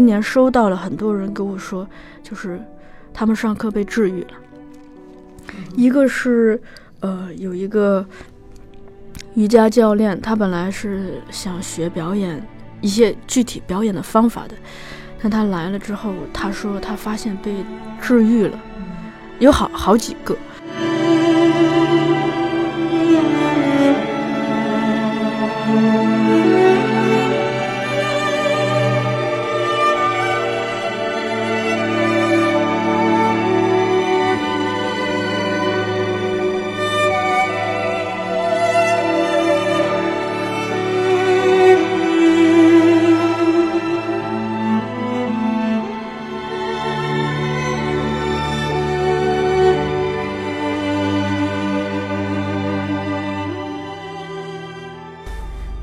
[0.00, 1.86] 今年收到了很多人跟我说，
[2.22, 2.58] 就是
[3.12, 4.28] 他们上课被治愈了。
[5.76, 6.58] 一个是
[7.00, 8.02] 呃有一个
[9.34, 12.42] 瑜伽教练，他本来是想学表演
[12.80, 14.54] 一些具体表演的方法的，
[15.20, 17.62] 但他来了之后，他说他发现被
[18.00, 18.58] 治愈了，
[19.38, 20.34] 有好好几个。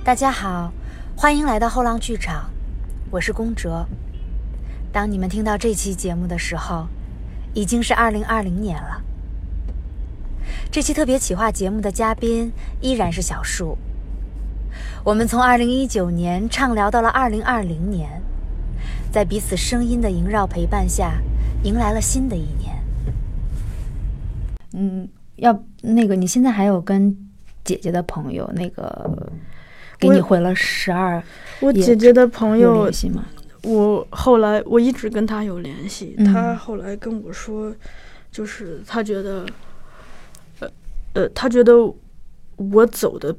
[0.08, 0.72] 大家好，
[1.18, 2.50] 欢迎来到后浪剧场，
[3.12, 3.86] 我是宫哲。
[4.90, 6.88] 当你们听到这期节目的时候，
[7.54, 9.04] 已经是二零二零年了。
[10.72, 13.78] 这期特别企划节目的嘉宾依然是小树。
[15.04, 18.22] 我们从二零一九年畅聊到了二零二零年，
[19.12, 21.18] 在彼此声音的萦绕陪伴下，
[21.64, 22.82] 迎来了新的一年。
[24.72, 27.14] 嗯，要那个，你现在还有跟
[27.66, 29.30] 姐姐的朋友那个？
[30.00, 31.22] 给你回了十二，
[31.60, 33.26] 我姐姐的朋友联系吗？
[33.64, 37.74] 我后来我一直跟他有联系，他后来跟我说，
[38.32, 39.46] 就是他觉得，
[40.60, 40.70] 呃
[41.14, 41.74] 呃，他觉得
[42.56, 43.36] 我走的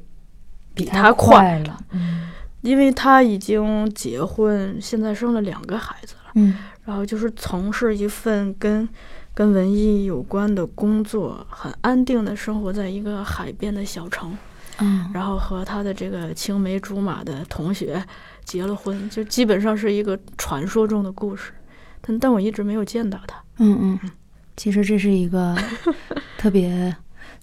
[0.74, 2.28] 比他快了，嗯，
[2.60, 8.86] 因为他已经结婚，现在生了两个孩子了，嗯，然后就是从事一份跟
[9.32, 14.36] 跟文艺有关的工作，很安定的生活在一个海边的小城。
[14.78, 18.04] 嗯，然后和他的这个青梅竹马的同学
[18.44, 21.52] 结了婚，就基本上是一个传说中的故事，
[22.00, 23.42] 但但我一直没有见到他。
[23.58, 24.10] 嗯嗯，
[24.56, 25.56] 其实这是一个
[26.38, 26.94] 特别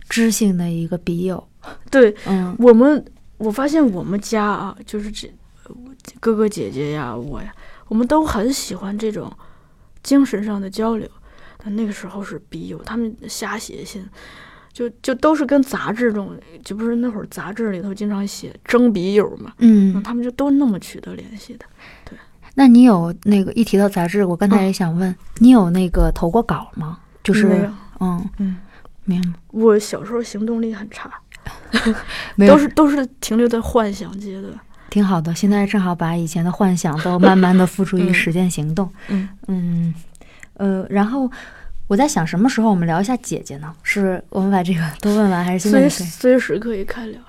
[0.08, 1.46] 知性的一个笔友。
[1.92, 3.04] 对，嗯，我们
[3.38, 5.30] 我发现我们家啊，就是这
[6.20, 7.54] 哥哥姐姐呀，我呀，
[7.88, 9.32] 我们都很喜欢这种
[10.04, 11.10] 精神上的交流。
[11.58, 14.08] 但那个时候是笔友，他们瞎写信。
[14.76, 21.66] 就就都是跟杂志中，就不是那会儿杂志里头经常写征笔友嘛，嗯，他们就都那么取得联系的。
[22.04, 22.18] 对，
[22.56, 27.00] 那你有那个一提到杂志，我刚才也想问，你有那个投过稿吗？
[27.24, 27.72] 就是，
[28.02, 28.58] 嗯嗯，
[29.06, 29.40] 明白。
[29.52, 31.10] 我小时候行动力很差，
[32.36, 34.54] 没有，都是都是停留在幻想阶段。
[34.90, 38.92] 挺好的，现在正好把以前的幻想都慢慢的付诸于实践行动。
[39.08, 39.96] 嗯嗯，
[40.56, 41.32] 呃，然后。
[41.88, 43.72] 我在想什么时候我们聊一下姐姐呢？
[43.84, 47.22] 是我们把这个都问完，还是随随时可以开聊？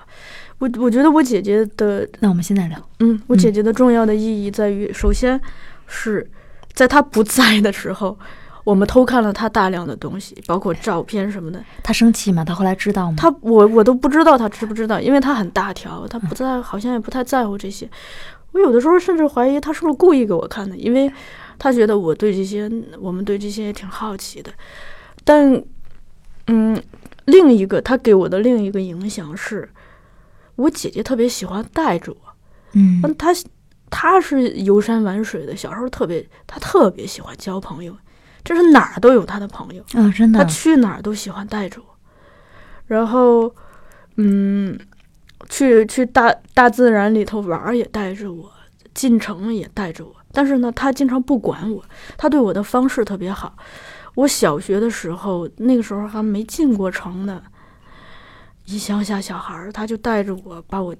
[0.57, 2.89] 我我觉得我姐姐的，那我们现在聊。
[2.99, 5.39] 嗯，我姐姐的重要的意义在于，首先
[5.85, 6.27] 是
[6.73, 8.17] 在她不在的时候，
[8.63, 11.63] 我们偷看了她大量的东西，包括照片什么的。
[11.83, 12.43] 她生气吗？
[12.43, 13.17] 她后来知道吗？
[13.17, 17.87] 她我我都不知道她知不知道，因为她很大条，她不在，好像也不太在乎这些。
[18.53, 21.13] 我有的时候甚至怀疑她是不是故意给我看的，因为。
[21.59, 22.69] 他觉得我对这些，
[22.99, 24.51] 我们对这些也挺好奇的，
[25.23, 25.63] 但，
[26.47, 26.81] 嗯，
[27.25, 29.69] 另一个他给我的另一个影响是，
[30.55, 32.19] 我姐姐特别喜欢带着我，
[32.73, 33.33] 嗯，她
[33.89, 37.95] 她是游山玩水的，小时候特别，她特别喜欢交朋友，
[38.43, 41.87] 就是哪儿都有她的朋友，啊，真的，她去哪儿都喜欢带着我，
[42.85, 43.53] 然后，
[44.17, 44.77] 嗯，
[45.49, 48.51] 去去大大自然里头玩也带着我，
[48.93, 50.15] 进城也带着我。
[50.37, 51.83] 但是呢，他经常不管我，
[52.15, 53.57] 他对我的方式特别好。
[54.13, 57.41] 我小学的时候，那个时候还没进过城呢，
[58.65, 60.95] 一乡下小孩儿，他就带着我把我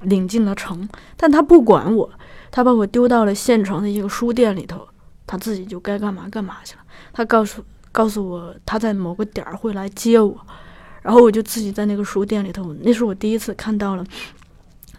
[0.00, 2.10] 领进了城，但他不管我，
[2.50, 4.88] 他把我丢到了县城的一个书店里头，
[5.26, 6.80] 他自己就该干嘛干嘛去了。
[7.12, 7.62] 他告诉
[7.92, 10.34] 告诉我，他在某个点儿会来接我，
[11.02, 14.02] 然后我就自己在那个书店里头，那是我第一次看到了。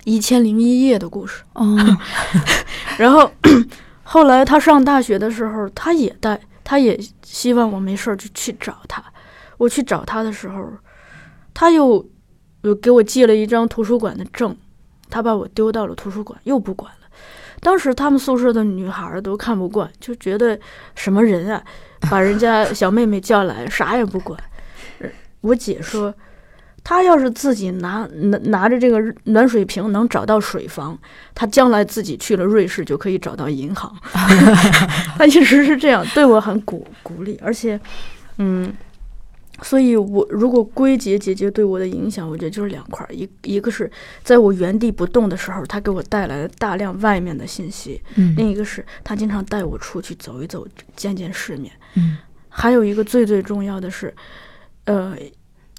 [0.09, 1.77] 一千零一夜的故事哦，
[2.97, 3.31] 然后
[4.03, 9.03] 后来 他上大学的时候，他也带，他也希望我没事儿就去找他。
[9.57, 10.71] 我去找他的时候，
[11.53, 12.03] 他又
[12.61, 14.55] 又给我寄了一张图书馆的证，
[15.09, 17.07] 他把我丢到了图书馆，又不管了。
[17.59, 20.59] 当时他们宿舍的女孩都看不惯，就觉得
[20.95, 21.61] 什么人啊，
[22.09, 24.39] 把人家小妹妹叫来，啥也不管。
[25.41, 26.13] 我姐说。
[26.83, 30.97] 他要是自己拿拿拿着这个暖水瓶能找到水房，
[31.35, 33.95] 他将来自己去了瑞士就可以找到银行。
[35.17, 37.79] 他一直是这样对我很鼓鼓励，而且，
[38.37, 38.73] 嗯，
[39.61, 43.91] 所以我如果归结姐姐对我的影响，我觉得就是两块儿，一一个是
[44.23, 51.71] 在我原地不动的时候，他给我带来了大量外面的信息；嗯另一个是他经常带我出去走一走，见见世面。
[51.95, 52.17] 嗯
[52.51, 54.13] 还有一个最最重要的是，
[54.85, 55.15] 呃，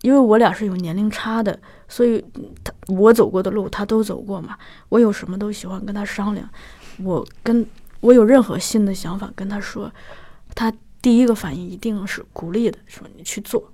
[0.02, 1.58] 因为我俩是有年龄差的，
[1.88, 2.24] 所以
[2.64, 4.56] 他我走过的路他都走过嘛。
[4.88, 6.48] 我有什么都喜欢跟他商量，
[7.02, 7.66] 我跟
[8.00, 9.92] 我有任何新的想法跟他说，
[10.54, 13.70] 他第一个反应一定是鼓励的，说你去做，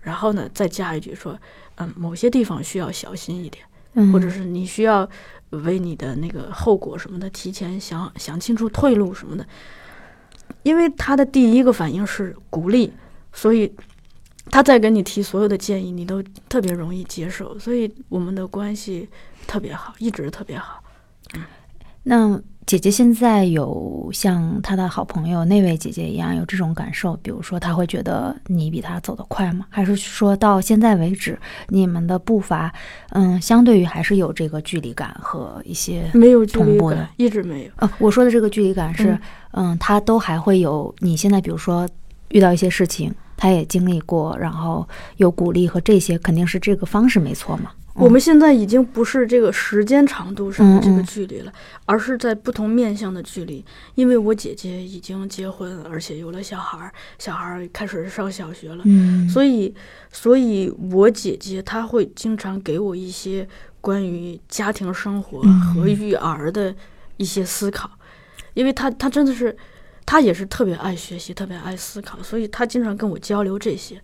[0.00, 1.38] 然后呢再加一句说，
[1.76, 3.64] 嗯，某些地方需要小心一点，
[3.94, 5.08] 嗯，或者是你需要
[5.50, 9.46] 为你的那个后果什么的提前想想清楚退路什么的。
[10.64, 12.92] 因为他的第一个反应是鼓励，
[13.32, 13.72] 所以
[14.50, 19.08] 他再给你提所有的建议，你都特别容易接受，所以我们的关系
[19.46, 20.82] 特别好，一直特别好。
[22.02, 29.66] 那姐姐现在有像她的好朋友那位姐姐一样有这种感受，比如说她会觉得你比她走得快吗？
[29.68, 31.38] 还是说到现在为止，
[31.68, 32.72] 你们的步伐，
[33.10, 37.70] 嗯，相对于还是有这个距离感和一些 没有距离同步的感，一直没有。
[37.76, 39.18] 呃，我说的这个距离感是，
[39.50, 41.86] 嗯，她都还会有你现在比如说
[42.30, 47.70] 遇到一些事情，她也经历过，然后有鼓励和这些，肯定是这个方式没错嘛。
[47.94, 51.52] 我们现在已经不是这个时间长度上的这个距离了，
[51.86, 53.64] 而是在不同面向的距离。
[53.94, 59.74] 因为我姐姐已经结婚，而且有了小孩儿，小孩儿开始上小学了，嗯，所以，
[60.12, 63.48] 所以我姐姐她会经常给我一些
[63.80, 65.60] 关于家庭生活嗯。
[65.60, 66.74] 和育儿的
[67.16, 67.90] 一些思考，
[68.54, 69.54] 因为她她真的是，
[70.10, 74.02] 她也是特别爱学习，特别爱思考，所以他经常跟我交流这些。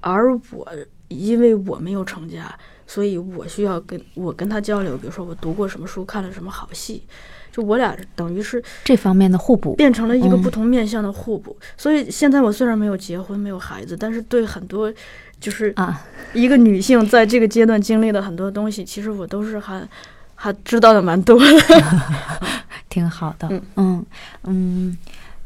[0.00, 0.66] 而我
[1.08, 7.02] 因为我没有成家，所以我需要跟我跟他交流，比如说我读过什么书，看了什么好戏，
[7.52, 11.54] 就我俩等于是这方面的互补，变成了一个嗯不同面向的互补。
[11.76, 14.90] 所以现在我虽然没有结婚，没有孩子，但是对很多
[15.38, 19.86] 就是啊，一个女性在这个阶段经历的很多东西，其实我都是还
[20.40, 21.82] 还知道的蛮多的。
[22.88, 23.48] 挺好的。
[23.50, 23.62] 嗯。
[23.74, 24.06] 嗯
[24.44, 24.98] 嗯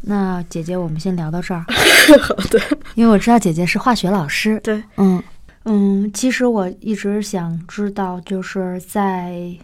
[0.04, 1.64] 那姐姐，我们先聊到这儿，
[2.20, 2.60] 好的，
[2.96, 4.60] 因为我知道姐姐是化学老师。
[4.62, 5.22] 对，嗯。
[5.64, 9.56] 嗯，其实我一直想知道，就是在，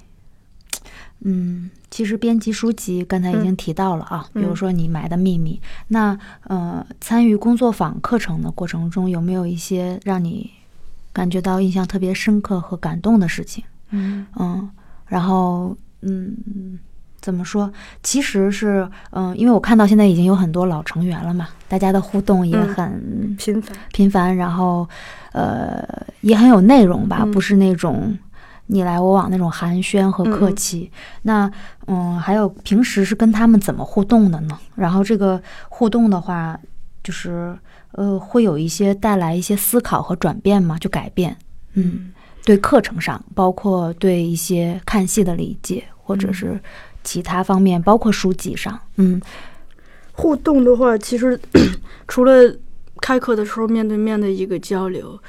[1.25, 4.40] 嗯，其实编辑书籍刚才已经提到了啊，嗯。
[4.40, 10.48] 比如说你埋的秘密，那呃，参与工作坊课程的过程中，有没有一些让你
[11.12, 13.64] 感觉到印象特别深刻和感动的事情？
[13.90, 14.25] 嗯。
[14.36, 14.70] 嗯，
[15.08, 16.78] 然后嗯，
[17.20, 17.70] 怎么说？
[18.02, 24.88] 其实是嗯，因为我看到现在已经有很多老成员了嘛，大家的互动也嗯很频繁，频繁，然后
[25.32, 25.82] 呃
[26.20, 28.16] 也很有内容吧，嗯不是那种
[28.66, 30.90] 你来我往那种寒暄和客气。
[31.22, 31.50] 那
[31.87, 34.58] 嗯，还有平时是跟他们怎么互动的呢？
[34.76, 36.58] 然后这个互动的话，
[37.02, 37.58] 就是
[37.93, 40.76] 呃会有一些带来一些思考和转变吗？
[40.78, 41.37] 就改变，
[41.72, 42.12] 嗯。
[42.49, 46.61] 对课程上，包括对一些看戏的理解，或者嗯是
[47.05, 49.21] 其他方面，包括书籍上，嗯
[50.12, 51.39] 互动的话，其实
[52.09, 52.56] 除了
[53.03, 55.21] 开课的时候面对面的一个交流，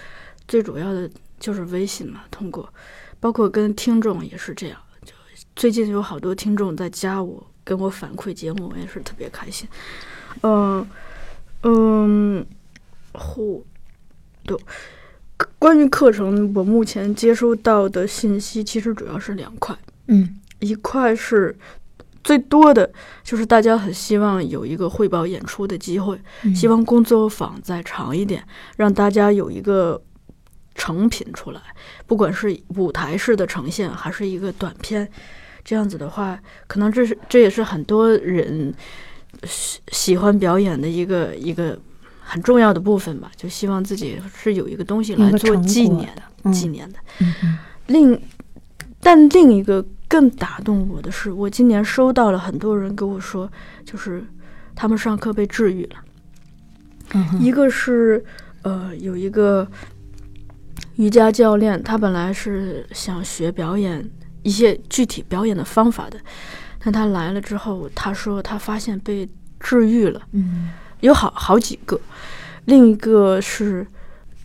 [0.48, 1.12] 最主要的
[1.42, 2.74] 就是微信嘛，通过，
[3.20, 4.80] 包括跟听众也是这样。
[5.04, 5.12] 就
[5.58, 9.68] 最近有好多听众在加我，跟我反馈节目，我也是特别开心。
[10.44, 10.88] 嗯
[11.64, 12.46] 嗯，
[13.12, 13.66] 互
[14.46, 14.58] 动。
[15.58, 19.78] 关于课程，我目前接收到的信息其实主要是两块，
[20.08, 20.36] 嗯。
[20.60, 21.56] 一块是
[22.22, 22.92] 最多的
[23.24, 26.54] 就是大家很希望有一个汇报演出的机会，嗯。
[26.54, 28.44] 希望工作坊再长一点，
[28.76, 30.02] 让大家有一个
[30.76, 31.62] 成品出来，
[32.06, 35.10] 不管是舞台式的呈现，还是一个短片，
[35.64, 38.74] 这样子的话，可能这是这也是很多人
[39.46, 41.80] 喜喜欢表演的一个一个
[42.32, 47.00] 很重要的部分吧，就希望自己是有一个东西来做纪念果的，嗯纪念的。
[47.88, 48.22] 另，
[49.00, 53.52] 但另一个更打动我的是，我今年收到了很多人跟我说，
[53.84, 54.24] 就是
[54.76, 55.96] 他们上课被治愈了。
[57.16, 58.24] 嗯一个是
[58.62, 59.68] 呃，有一个
[60.98, 64.08] 瑜伽教练，他本来是想学表演
[64.44, 66.20] 一些具体表演的方法的，
[66.78, 69.28] 但他来了之后，他说他发现被
[69.60, 70.22] 治愈了。
[70.34, 70.70] 嗯
[71.02, 72.00] 有好好几个，
[72.66, 73.86] 另一个是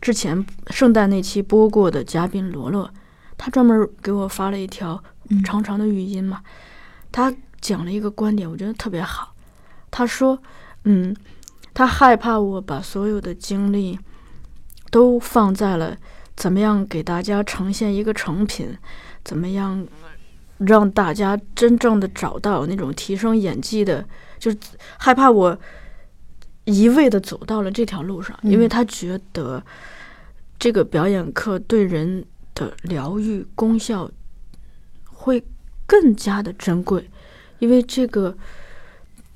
[0.00, 2.88] 之前圣诞那期播过的嘉宾罗罗，
[3.36, 6.42] 他专门给我发了一条嗯长长的语音嘛，
[7.10, 9.34] 他讲了一个观点，我觉得特别好。
[9.90, 10.38] 他说，
[10.84, 11.14] 嗯，
[11.72, 13.98] 他害怕我把所有的精力
[14.90, 15.96] 都放在了
[16.36, 18.76] 怎么样给大家呈现一个成品，
[19.24, 19.86] 怎么样
[20.58, 24.04] 让大家真正的找到那种提升演技的，
[24.38, 24.56] 就是
[24.98, 25.58] 害怕我
[26.64, 29.62] 一味的走到了这条路上，因为他觉得
[30.58, 34.10] 这个表演课对人的疗愈功效
[35.04, 35.44] 会
[35.86, 37.10] 更加的珍贵，
[37.58, 38.36] 因为这个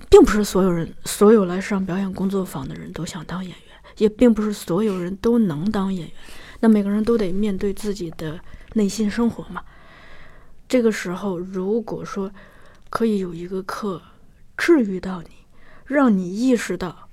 [0.09, 6.17] 并不是所有人，所有来上表演工作坊的人都想当演员，也并不是所有人都能当演员。
[6.61, 8.41] 那每个人都得面对自己的
[8.73, 9.63] 内心生活嘛。
[10.67, 12.31] 这个时候，如果说
[12.91, 14.01] 可以有一个课
[14.57, 15.29] 治愈到你，
[15.85, 17.08] 让你意识到，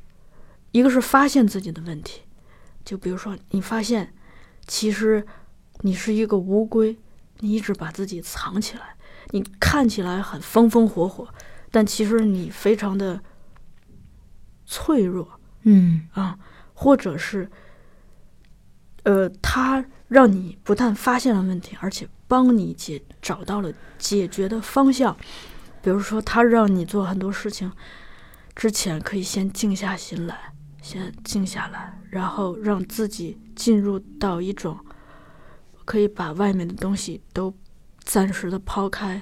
[0.75, 2.23] 一个是发现自己的问题，
[2.83, 4.13] 就比如说你发现
[4.67, 5.25] 其实
[5.79, 6.97] 你是一个乌龟，
[7.39, 8.97] 你一直把自己藏起来，
[9.29, 11.29] 你看起来很风风火火，
[11.71, 13.21] 但其实你非常的
[14.65, 16.37] 脆弱，嗯啊，
[16.73, 17.49] 或者是。
[19.03, 25.15] 呃，他让你不但发现了问题，而且帮你解找到了解决的方向。
[25.83, 27.71] 比如说，他让你做很多事情
[28.55, 30.54] 之前，可以先静下心来，
[30.85, 34.77] 先静下来，然后让自己进入到一种
[35.83, 37.51] 可以把外面的东西都
[38.03, 39.19] 暂时的抛开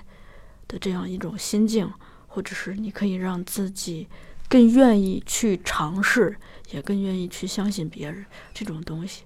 [0.68, 1.90] 的这样一种心境，
[2.28, 4.10] 或者是你可以让自己
[4.50, 6.36] 更愿意去尝试，
[6.72, 9.24] 也更愿意去相信别人这种东西。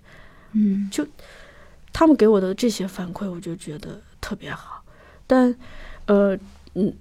[0.52, 1.06] 嗯，就
[1.92, 4.86] 他们给我的这些反馈，我就觉得特别好。
[5.26, 5.58] 但，
[6.06, 6.38] 呃，
[6.76, 6.96] 嗯，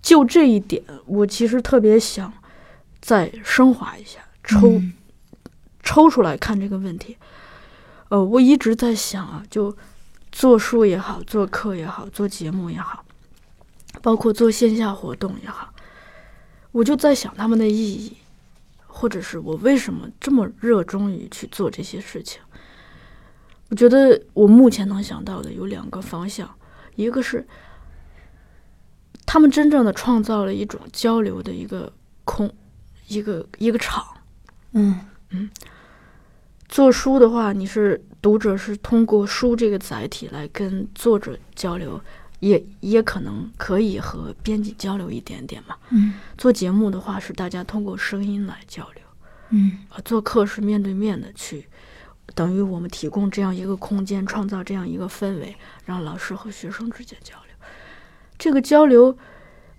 [0.00, 2.32] 就这一点，我其实特别想
[3.00, 4.82] 再升华一下，抽
[5.82, 7.16] 抽出来看这个问题。
[8.08, 9.76] 呃，我一直在想啊，就
[10.32, 13.04] 做书也好，做课也好，做节目也好，
[14.02, 15.72] 包括做线下活动也好，
[16.72, 18.16] 我就在想他们的意义，
[18.86, 22.42] 或者是我为什么这么热衷于去做这些事情。
[23.68, 26.52] 我觉得我目前能想到的有两个方向，
[26.96, 27.46] 一个是
[29.24, 31.92] 他们真正的创造了一种交流的一个
[32.24, 32.52] 空，
[33.06, 34.04] 一个一个场。
[34.72, 35.00] 嗯
[35.30, 35.50] 嗯，
[36.68, 42.00] 做书的话，你是读者是通过书这个载体来跟作者交流，
[42.40, 45.76] 也也可能可以和编辑交流一点点嘛。
[45.90, 49.02] 嗯，做节目的话是大家通过声音来交流。
[49.50, 51.66] 嗯，啊，做课是面对面的去。
[52.36, 57.56] 等于我们提供这样一个空间，创造这样一个氛围，让老师和学生之间交流。
[58.38, 59.18] 这个交流，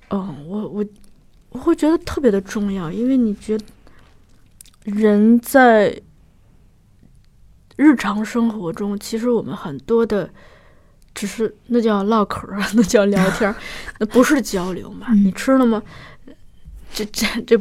[0.10, 0.86] 嗯，我我
[1.52, 3.64] 我会觉得特别的重要，因为你觉得
[4.84, 6.02] 人在
[7.76, 10.30] 日常生活中，其实我们很多的
[11.14, 13.56] 只是那叫唠嗑儿，那叫聊天儿，
[14.00, 15.14] 那不是交流嘛？
[15.14, 15.82] 你吃了吗？
[16.94, 17.60] 这这这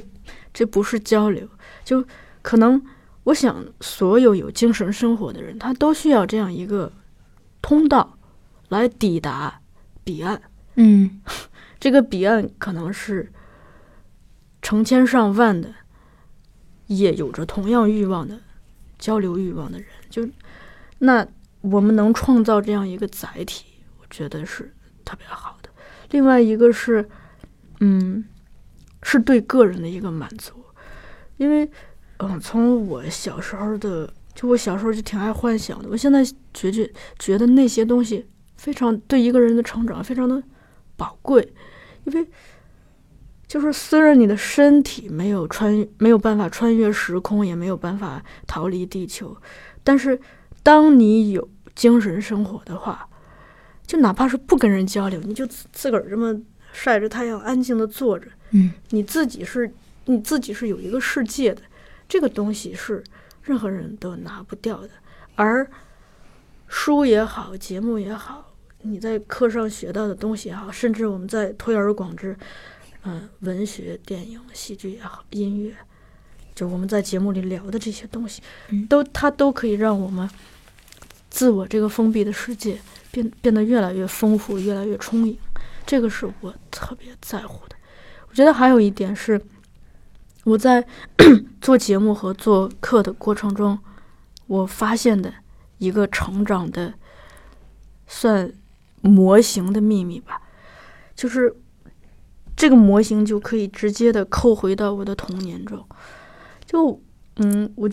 [0.53, 1.49] 这不是交流，
[1.85, 2.05] 就
[2.43, 2.83] 可能。
[3.25, 6.91] 我想，所有有精神生活的人，他都需要这样一个
[7.61, 8.17] 通道
[8.71, 9.61] 来抵达
[10.03, 10.41] 彼岸。
[10.77, 11.21] 嗯，
[11.79, 13.31] 这个彼岸可能是
[14.62, 15.75] 成千上万的，
[16.90, 18.38] 也有着同样欲望的
[18.99, 19.88] 交流欲望的人。
[20.11, 20.28] 就
[20.99, 21.26] 那
[21.62, 23.64] 我们能创造这样一个载体，
[24.00, 25.70] 我觉得是特别好的。
[26.11, 27.09] 另外一个是，
[27.80, 28.25] 嗯，
[29.02, 30.52] 是对个人的一个满足，
[31.37, 31.70] 因为。
[32.23, 35.88] 嗯，从我小时候的，就我小时候就挺爱幻想的。
[35.88, 38.26] 我现在觉觉觉得那些东西
[38.59, 40.42] 非常对一个人的成长非常的
[40.99, 41.54] 宝贵，
[42.04, 42.28] 因为
[43.50, 49.37] 就是虽然你的身体没有穿没有办法穿越时空，也没有办法逃离地球，
[49.83, 50.16] 但是
[50.62, 53.09] 当你有精神生活的话，
[53.85, 56.40] 就哪怕是不跟人交流，你就自自个儿这么
[56.73, 59.69] 晒着太阳，安静的坐着，嗯，你自己是
[60.04, 61.62] 你自己是有一个世界的。
[62.09, 63.02] 这个东西是
[63.42, 64.90] 任何人都拿不掉的，
[65.35, 65.69] 而
[66.69, 72.37] 书也好，节目也好，你在课上学到的东西也好，甚至我们在推而广之，
[73.04, 75.75] 嗯，文学、电影、戏剧也好，音乐，
[76.54, 78.42] 就我们在节目里聊的这些东西，
[78.88, 80.28] 都它都可以让我们
[81.28, 82.78] 自我这个封闭的世界
[83.11, 85.37] 变变得越来越丰富，越来越充盈。
[85.87, 87.76] 这个是我特别在乎的。
[88.28, 89.40] 我觉得还有一点是。
[90.45, 90.85] 我在
[91.61, 93.78] 做节目和做课的过程中，
[94.47, 95.30] 我发现的
[95.76, 96.95] 一个成长的
[98.07, 98.50] 算
[99.02, 100.40] 模型的秘密吧，
[101.14, 101.54] 就是
[102.61, 105.83] 这个模型就可以直接的扣回到我的童年中。
[106.67, 107.00] 就
[107.37, 107.88] 嗯，我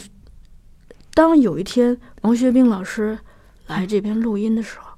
[1.14, 3.18] 当有一天王学兵老师
[3.68, 4.92] 来这边录音的时候，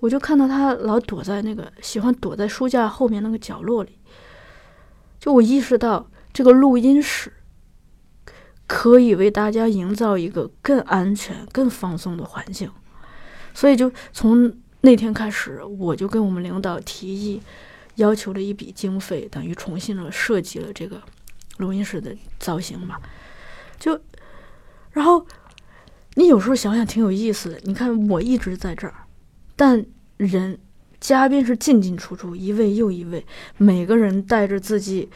[0.00, 3.96] 我就看到他老躲在那个喜欢躲在书架后面那个角落里，
[5.20, 6.08] 就我意识到。
[6.32, 7.32] 这个录音室
[8.66, 12.68] 可以为大家营造一个更安全、更放松的环境，
[13.54, 17.40] 所以就从那天开始，我就跟我们领导提议，
[17.96, 21.00] 要求了一笔经费，等于重新了设计了这个
[21.58, 22.98] 录音室的造型嘛，
[23.78, 24.00] 就
[24.90, 25.24] 然后
[26.14, 27.60] 你有时候想想挺有意思的。
[27.62, 28.94] 你看我一直在这儿，
[29.54, 29.86] 但
[30.16, 30.58] 人
[31.00, 33.24] 嘉宾是进进出出，一位又一位，
[33.56, 35.08] 每个人带着自己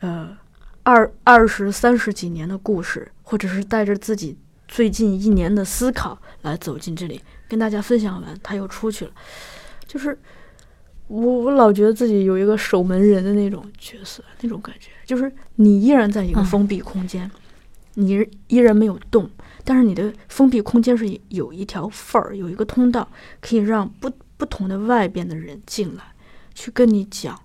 [0.00, 0.36] 呃
[0.82, 9.12] 二二十三十几年的故事，或者是带着自己最近一年的思考来走进这里，跟大家分享完，他又出去了，
[9.86, 10.18] 就是。
[11.08, 17.30] 我我老觉得自己有一个守门人的那种角色，那种感觉，就是你依然在一个封闭空间，
[17.94, 19.28] 你依然没有动，
[19.64, 23.06] 但是你的封闭空间是有一条缝儿，有一个通道，
[23.42, 26.02] 可以让不不同的外边的人进来，
[26.54, 27.38] 去跟你讲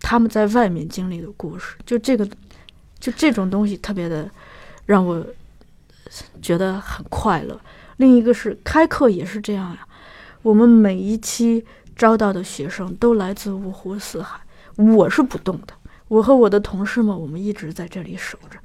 [0.00, 1.76] 他们在外面经历的故事。
[1.86, 2.28] 就这个，
[2.98, 4.28] 就这种东西特别的
[4.86, 5.24] 让我
[6.42, 7.58] 觉得很快乐。
[7.98, 9.86] 另一个是开课也是这样呀，
[10.42, 11.64] 我们每一期。
[11.98, 14.40] 招到的学生都来自五湖四海，
[14.76, 15.74] 我是不动的。
[16.06, 18.58] 我和我的同事们，我们一直在这里守着。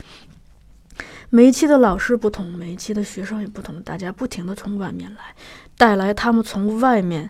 [1.31, 5.35] 每一期的老师不同，每一期的学生也不同，大家不停的从外面来，
[5.75, 7.27] 带来他们从外面，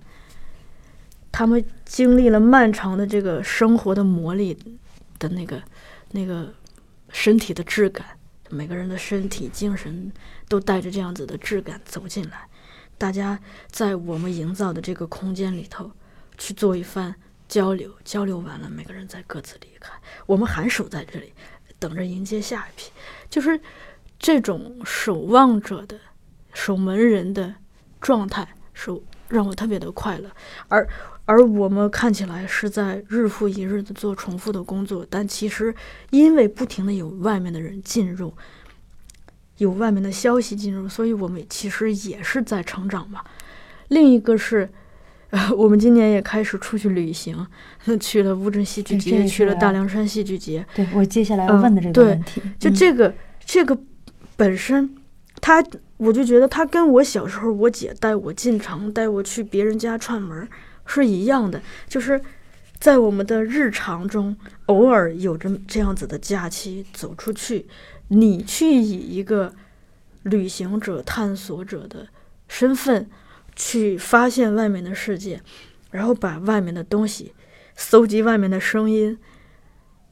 [1.32, 4.56] 他们经历了漫长的这个生活的磨砺
[5.18, 5.64] 的那个
[6.12, 6.54] 那个
[7.10, 8.06] 身体的质感，
[8.50, 10.12] 每个人的身体、精神
[10.50, 12.50] 都带着这样子的质感走进来。
[12.98, 15.92] 大家在我们营造的这个空间里头
[16.38, 17.14] 去做一番
[17.50, 19.94] 交流，交流完了，每个人再各自离开。
[20.26, 21.34] 我们还守在这里，
[21.80, 22.92] 等着迎接下一批。
[23.30, 23.60] 就是
[24.18, 26.00] 这种守望者的、
[26.54, 27.56] 守门人的
[28.00, 28.90] 状态，是
[29.28, 30.30] 让我特别的快乐。
[30.70, 30.88] 而
[31.26, 35.76] 而我们看起来是在日复一日的做重复的工作，但其实
[36.12, 38.34] 因为不停的有外面的人进入。
[39.58, 43.22] 有外面的消息进入，所以我们其实也是在成长嘛。
[43.90, 44.68] 另一个是，
[45.30, 47.46] 呃，我们今年也开始出去旅行，
[48.00, 50.66] 去了乌镇戏剧节，去了大凉山戏剧节。
[50.74, 53.14] 对我接下来要问的这个问题，就这个
[53.46, 53.78] 这个
[54.36, 54.90] 本身，
[55.42, 55.64] 他
[55.98, 60.48] 我就觉得他跟我小时候我姐带我进城，带我去别人家串门
[60.86, 62.20] 是一样的，就是
[62.80, 67.66] 在我们的日常中偶尔有着这样子的假期走出去。
[68.10, 69.54] 你去以一个
[70.24, 72.08] 旅行者、探索者的
[72.48, 73.10] 身份
[73.56, 75.42] 去发现外面的世界，
[75.92, 77.34] 然后把外面的东西、
[77.76, 79.18] 搜集外面的声音、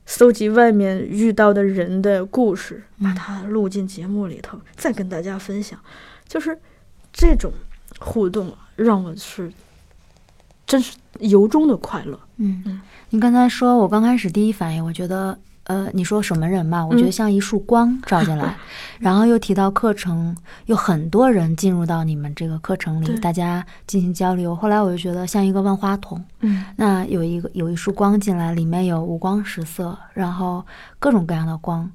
[0.05, 5.79] 搜集外面遇到的人的故事，把它录进节目里头，再跟大家分享。
[6.27, 6.57] 就是
[7.13, 7.51] 这种
[7.99, 9.51] 互动，让我是
[10.65, 12.19] 真是由衷的快乐。
[12.37, 15.37] 嗯嗯，你刚才说，我刚开始第一反应，我觉得。
[15.71, 16.85] 呃，你说守门人嘛？
[16.85, 18.57] 我觉得像一束光照进来，
[18.99, 24.53] 然后又提到课程，有很多人进入到你们这个课程里，大家进行交流。
[24.53, 30.61] 后来我就觉得像一个万花筒，嗯，那有一个有一束光进来，里面有五光十色，然后
[30.99, 31.89] 各种各样的光，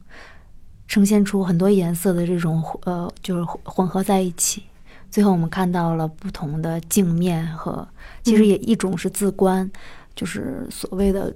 [0.88, 4.62] 呈现出很多颜色的这种呃，就是混合在一起。
[5.10, 7.86] 最后我们看到了不同的镜面和，
[8.22, 9.70] 其实也一种是自观，
[10.14, 11.30] 就是所谓的。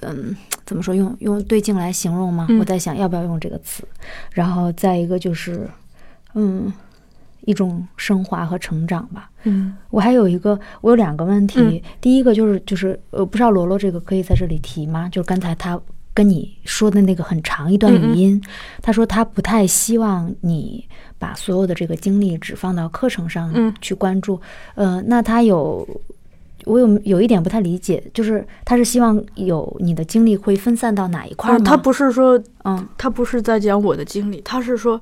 [0.00, 0.94] 嗯，怎么说？
[0.94, 2.46] 用用对镜来形容吗？
[2.58, 3.86] 我在想要不要用这个词。
[4.32, 5.68] 然后再一个就是，
[6.34, 6.72] 嗯，
[7.42, 9.30] 一种升华和成长吧。
[9.44, 11.82] 嗯，我还有一个，我有两个问题。
[12.00, 15.08] 第一个就是就是呃，不知道罗罗这个可以在这里提吗？
[15.08, 15.80] 就是刚才他
[16.12, 18.42] 跟你说的那个很长一段语音，
[18.82, 20.86] 他说他不太希望你
[21.18, 24.40] 把所有的这个精力只放到课程上去关注。
[24.74, 25.88] 呃，那他有。
[26.66, 31.64] 我有有一点不太理解，就是他是希望有你的精力会分散到哪一块吗？
[31.64, 35.00] 他不是说，嗯，他不是在讲我的经历，他是说，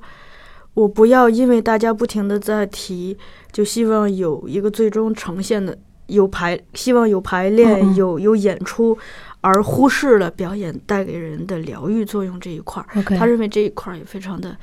[0.73, 3.17] 我不要因为大家不停的在提，
[3.51, 8.97] 就希望有一个最终呈现的有排，希望有排练，有有演出，
[9.41, 12.85] 而忽视了表演带给人的疗愈作用这一块。
[13.17, 14.55] 他认为这一块也非常的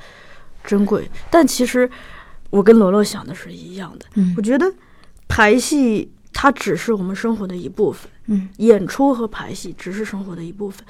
[0.63, 1.89] 珍贵，但其实
[2.49, 4.05] 我跟罗罗想的是一样的。
[4.15, 4.71] 嗯，我觉得
[5.27, 6.11] 排戏。
[6.33, 10.85] 它只是我们生活的一部分，嗯，演出和排戏只是生活的一部分。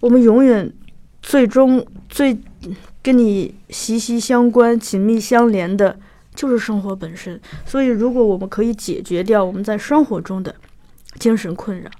[0.00, 0.72] 我们永远
[1.22, 2.36] 最终最
[3.02, 5.98] 跟你息息相关、紧密相连的，
[6.34, 7.40] 就是生活本身。
[7.64, 10.54] 所以，如果我们可以解决掉我们在生活中的
[11.18, 11.90] 精神困扰，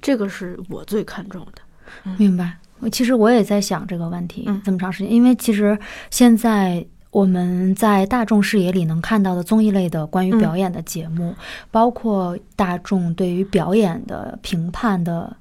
[0.00, 2.14] 这个是我最看重的。
[2.16, 2.58] 明白。
[2.80, 5.78] 我其实我也在想这个问题，嗯，这么长时间，因为其实
[6.10, 6.84] 现在。
[7.14, 11.32] 我们在大众视野里能看到的综艺类的关于表演的节目，
[11.70, 15.34] 包括大众对于表演的评判的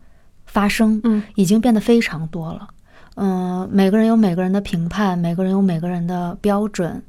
[0.46, 2.68] 发声，嗯，已经变得非常多了。
[3.16, 7.02] 嗯，每个人有每个人的评判，每个人有每个人的标准。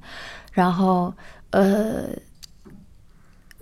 [0.50, 1.12] 然后，
[1.50, 2.04] 呃，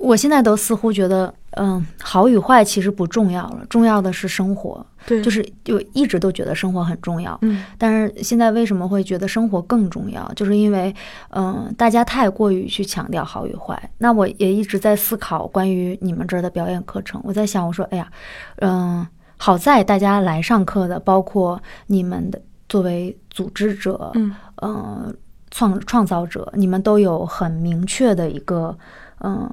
[0.02, 4.84] 我现在都似乎觉得，嗯，好与坏其实不重要了，重要的是生活。
[5.06, 10.30] 对，就是就一直都觉得生活很重要，嗯但是现在为什么会觉得生活更重要？
[10.34, 10.94] 就是因为，
[11.30, 13.90] 嗯、大家太过于去强调好与坏。
[13.98, 17.20] 那我也一直在思考关于你们这儿的表演课程。
[17.24, 18.10] 我在想，我说，哎呀，
[18.56, 25.12] 嗯、好在大家来上课的，包括你们的作为组织者，嗯呃，
[25.50, 28.76] 创创造者，你们都有很明确的一个，
[29.24, 29.52] 嗯、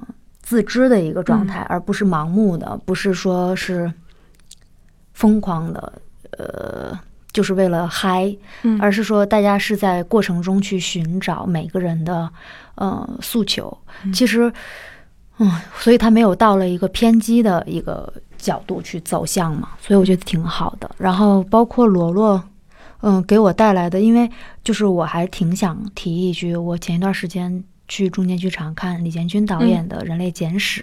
[0.50, 3.92] 自知的一个状态，而不是盲目的，不是说是
[5.12, 5.92] 疯狂的，
[6.36, 6.98] 呃，
[7.30, 12.28] 就是为了嗨，嗯，而是说大家是在过程中去寻找每个人的
[12.74, 13.78] 呃诉求。
[14.02, 14.52] 嗯其实，
[15.38, 20.90] 嗯，所以他没有到了一个偏激的一个角度去走向嘛，所以我觉得挺好的。
[20.98, 22.42] 然后包括罗罗。
[23.02, 24.30] 嗯，给我带来的，因为
[24.62, 30.80] 就是我还挺想提一句，我前一段时间去中间剧场看李建军导演的《人类简史》，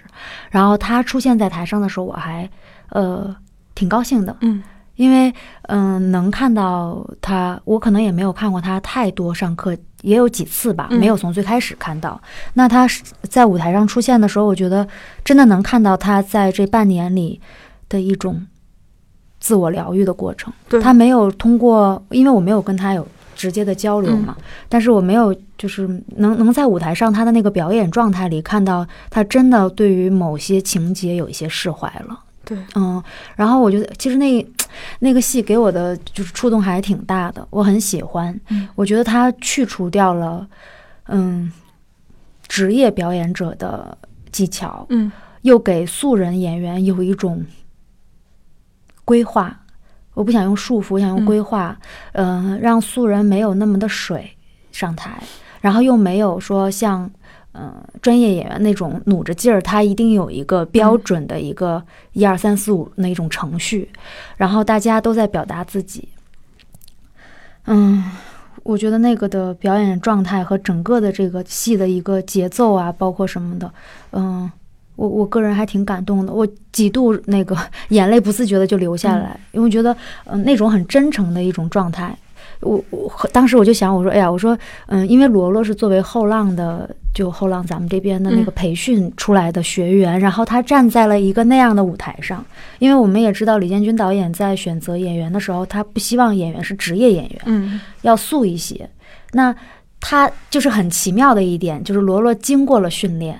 [0.50, 2.48] 然后他出现在台上的时候，我还
[2.90, 3.34] 呃
[3.74, 4.62] 挺高兴的，嗯
[4.94, 12.20] 因为嗯、能看到他，我可能也没有看过他太多上课，也有几次吧，嗯没有从最开始看到。
[12.54, 14.86] 那他是在舞台上出现的时候，我觉得
[15.24, 17.40] 真的能看到他在这半年里
[17.88, 18.44] 的一种
[19.38, 20.52] 自我疗愈的过程。
[20.82, 23.06] 他没有通过，因为我没有跟他有
[23.38, 24.36] 直接的交流嘛，
[24.68, 32.18] 但是我没有就是能能在舞台上他的那个表演状态里看到他真的对于某些情节有一些释怀了。
[32.44, 33.00] 对，嗯，
[33.36, 34.44] 然后我觉得其实那
[34.98, 38.38] 那个戏给我的就是触动还挺大的，我很喜欢。
[38.48, 40.44] 嗯我觉得他去除掉了
[41.06, 41.52] 嗯
[42.48, 43.96] 职业表演者的
[44.32, 47.46] 技巧，嗯又给素人演员有一种
[49.04, 49.60] 规划。
[50.18, 51.78] 我不想用束缚，我想用嗯规划，
[52.10, 54.28] 嗯、让素人没有那么的水
[54.72, 55.16] 上台，
[55.60, 57.08] 然后又没有说像
[57.52, 61.80] 嗯、呃专业演员那种努着劲儿，他一定有一个标准的一个
[62.14, 63.88] 一二三四五那种程序，
[64.36, 66.08] 然后大家都在表达自己。
[67.66, 68.02] 嗯，
[68.64, 73.72] 我觉得那个的表演状态和整个的这个戏的一个节奏啊，包括什么的，
[74.10, 74.50] 嗯，
[74.98, 77.56] 我我个人还挺感动的，我几度那个
[77.90, 82.12] 眼泪不自觉的就流下来，因为我觉得，嗯、那种很真诚的一种状态。
[82.60, 92.44] 我我当时我就想，我说，哎呀，我说，嗯，因为罗罗是作为后浪的，就后浪咱们这边的那个嗯培训出来的学员，然后他站在了一个那样的舞台上，
[92.80, 98.90] 因为我们也知道李建军导演在选择演员的时候，他不希望演员是职业演员，嗯要素一些。
[99.30, 99.54] 那
[100.00, 103.38] 他就是很奇妙的一点，就是罗罗经过了训练，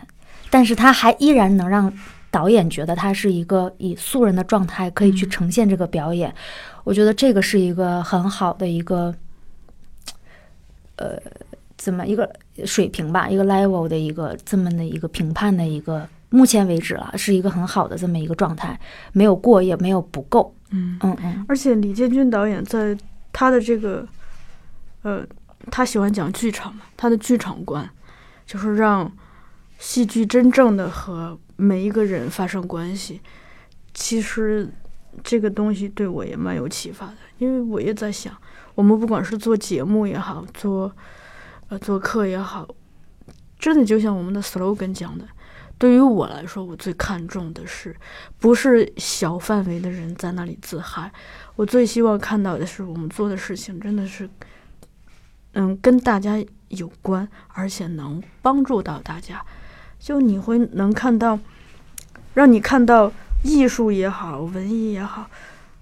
[0.50, 1.92] 但是他还依然能让
[2.30, 6.34] 导演觉得他是一个以素人的状态可以去嗯呈现这个表演。
[6.84, 9.14] 我觉得这个是一个很好的一个，
[10.96, 11.18] 呃，
[11.76, 12.30] 怎么一个
[12.64, 16.08] 水平吧，一个 level 的一个这么的一个评判的一个。
[16.30, 18.78] 目前为止了，是一个很好的这么一个状态，
[19.12, 20.54] 没有过也没有不够。
[20.68, 22.94] 嗯，嗯嗯而且李建军导演在
[23.32, 24.06] 他的这个，
[25.00, 25.26] 呃，
[25.70, 27.88] 他喜欢讲剧场嘛，他的剧场观
[28.44, 29.11] 就是让
[29.78, 33.20] 戏剧真正的和每一个人发生关系。
[33.94, 34.68] 其实
[35.24, 38.36] 这个东西对我也蛮有启发的，因为我也在想，
[38.74, 40.94] 我们不管是做节目也好，做
[41.68, 42.68] 呃做课也好，
[43.58, 45.26] 真的就像我们的 slogan 讲的，
[45.78, 47.96] 对于我来说，我最看重的是
[48.38, 51.10] 不是小范围的人在那里自嗨，
[51.56, 54.30] 我最希望看到的是我们做的事情真的是，
[55.54, 56.36] 嗯，跟大家
[56.68, 59.44] 有关，而且能帮助到大家。
[59.98, 61.38] 就你会能看到，
[62.34, 65.28] 让你看到艺术也好，文艺也好，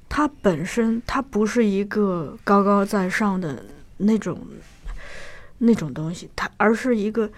[0.08, 3.64] 它本身它不是一个高高在上的
[3.98, 4.38] 那种
[5.58, 7.30] 那种东西，它而是一个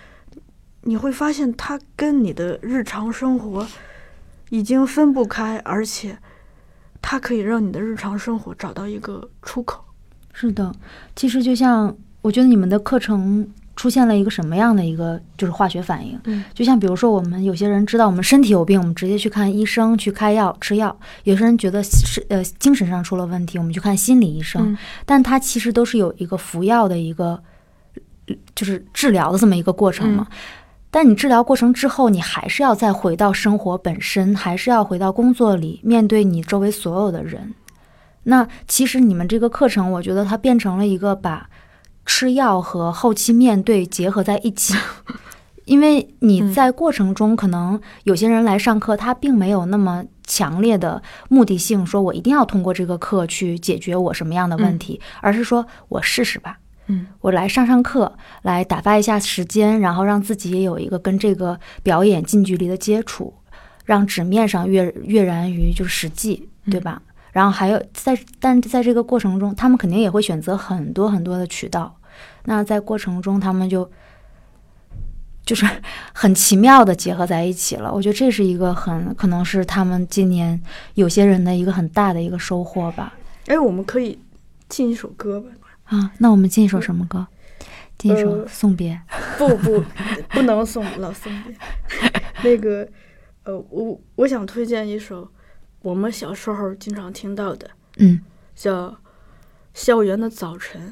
[0.82, 3.66] 你会发现它跟你的日常生活
[4.50, 6.18] 已经分不开，而且
[7.02, 9.84] 它可以让你的日常生活找到一个出口。
[10.32, 10.74] 是的，
[11.14, 20.90] 其实就像我觉得你们的课程出现了一个什么样的一个就是化学反应，嗯就像比如说我们有些人知道我们身体有病，我们直接去看医生去开药吃药；
[21.22, 24.72] 有些人觉得是呃精神上出了问题，我们去看心理医生。
[24.72, 27.40] 嗯但它其实都是有一个服药的一个
[28.26, 30.26] 呃就是治疗的这么一个过程嘛。
[30.90, 37.54] 但你治疗过程之后，你还是要再回到生活本身，还是要回到工作里，面对你周围所有的人。
[38.24, 41.48] 那其实你们这个课程，我觉得它变成了一个把
[42.08, 44.74] 吃药和后期面对结合在一起。
[45.66, 56.58] 因为你在过程中，可能有些人来上课，他并没有那么强烈的目的性，说我一定要通过这个课去解决我什么样的问题，而是说我试试吧。
[56.86, 63.34] 嗯我来上上课，来打发一下时间，然后让自己也有一个跟这个表演近距离的接触，
[63.84, 67.02] 让纸面上跃跃然于就是实际，对吧？
[67.30, 71.94] 然后还有在，但在这个过程中，他们肯定也会选择很多很多的渠道。
[72.44, 73.90] 那在过程中，他们就
[75.44, 75.66] 就是
[76.12, 77.92] 很奇妙的结合在一起了。
[77.92, 80.60] 我觉得这是一个很可能是他们今年
[80.94, 83.14] 有些人的一个很大的一个收获吧。
[83.46, 84.18] 哎，我们可以
[84.68, 85.50] 进一首歌吧？
[85.84, 87.26] 啊，那我们进一首什么歌？
[87.96, 89.00] 进一首呃《送别》。
[89.38, 89.84] 不不，
[90.28, 91.54] 不能送老送别。
[92.44, 92.86] 那个，
[93.44, 95.28] 呃，我我想推荐一首
[95.80, 98.20] 我们小时候经常听到的，嗯
[98.54, 98.88] 叫
[99.72, 100.90] 《校园的早晨》。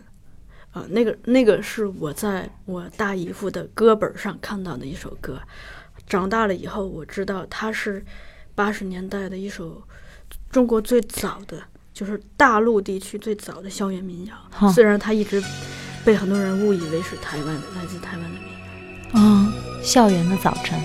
[0.77, 5.41] 啊、那个那个是我在我大姨夫的歌本上看到的一首歌。
[6.07, 8.05] 长大了以后，我知道它是
[8.55, 9.83] 八十年代的一首
[10.51, 11.63] 中国最早的，
[11.95, 14.71] 就是大陆地区最早的校园民谣。
[14.71, 15.43] 虽然它一直
[16.05, 19.15] 被很多人误以为是台湾的，来自台湾的民谣。
[19.15, 19.51] 嗯，
[19.83, 20.79] 校园的早晨。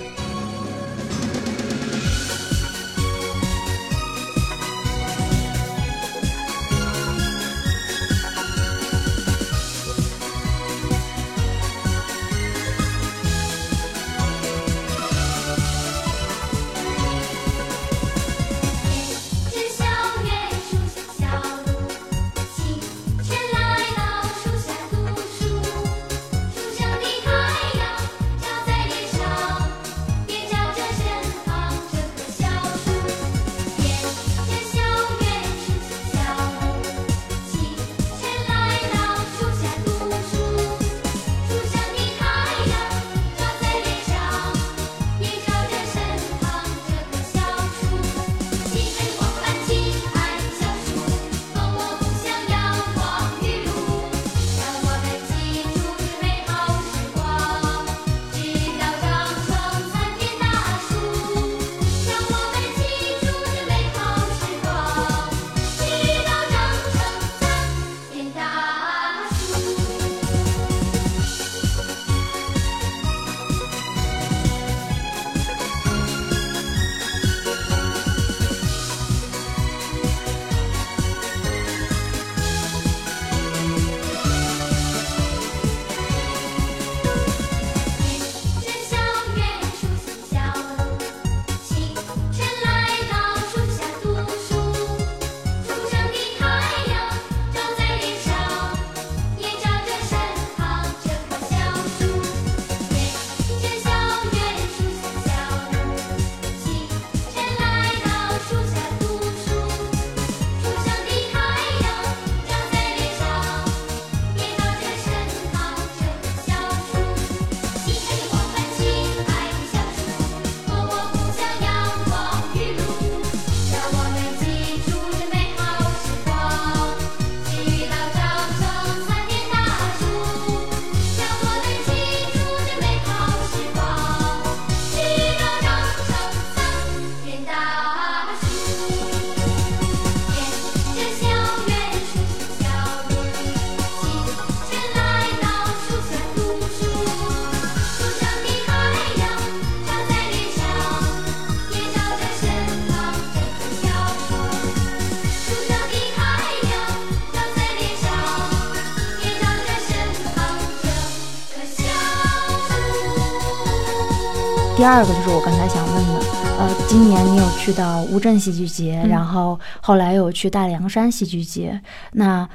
[164.82, 166.14] 第二个就是我刚才想问的，
[166.58, 171.80] 呃，今年你有去到乌镇戏剧节，嗯然后后来有去大凉山戏剧节，
[172.14, 172.50] 那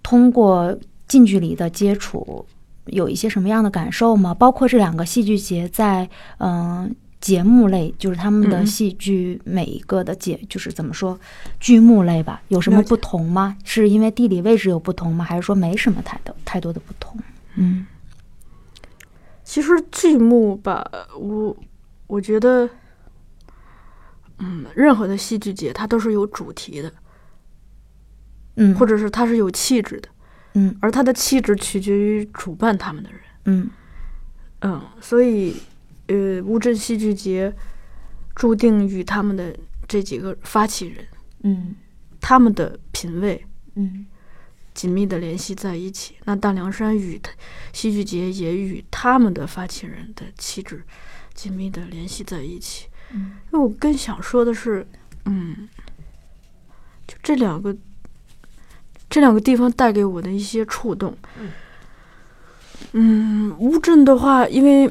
[0.00, 2.46] 通过近距离的接触，
[2.84, 4.32] 有一些什么样的感受吗？
[4.32, 11.18] 包括这两个戏剧节在嗯、节目类，就是他们的嗯戏剧每一个的节，就是怎么说
[11.58, 13.56] 剧目类吧，有什么不同吗？
[13.64, 15.24] 是因为地理位置有不同吗？
[15.24, 17.18] 还是说没什么太多太多的不同？
[17.56, 17.84] 嗯
[19.44, 21.54] 其实剧目吧，我
[22.12, 22.68] 我觉得，
[24.38, 26.92] 嗯，任何的戏剧节它都是有主题的，
[28.56, 30.10] 嗯，或者是它是有气质的，
[30.52, 33.20] 嗯而它的气质取决于主办他们的人。
[33.46, 33.70] 嗯
[34.60, 35.56] 嗯，所以，
[36.08, 37.50] 呃，乌镇戏剧节
[38.36, 39.56] 注定与他们的
[39.88, 41.06] 这几个发起人，
[41.44, 41.74] 嗯
[42.20, 43.42] 他们的品味
[43.76, 44.04] 嗯
[44.74, 46.16] 紧密的联系在一起。
[46.24, 47.32] 那大凉山与他
[47.72, 50.84] 戏剧节也与他们的发起人的气质
[51.42, 52.86] 紧密的联系在一起。
[53.12, 54.86] 嗯因为我更想说的是，
[55.24, 55.68] 嗯，
[57.04, 57.76] 就这两个
[59.10, 61.16] 这两个地方带给我的一些触动。
[62.92, 64.88] 嗯，乌镇的话，因为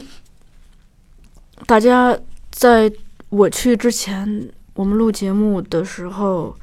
[1.65, 2.19] 大家
[2.51, 2.91] 在
[3.29, 6.55] 我去之前，我们录节目的时候，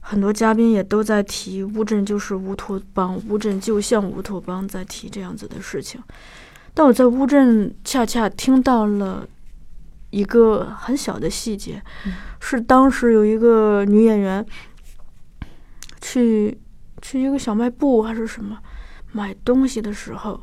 [0.00, 6.02] 很多嘉宾也都在提乌镇就是乌托邦，乌镇就像乌托邦，在提这样子的事情。
[6.74, 9.28] 但我在乌镇恰恰听到了
[10.10, 12.12] 一个很小的细节，嗯。
[12.40, 14.44] 是当时有一个女演员
[16.00, 16.58] 去
[17.02, 18.58] 去一个小卖部还是什么
[19.12, 20.40] 买东西的时候，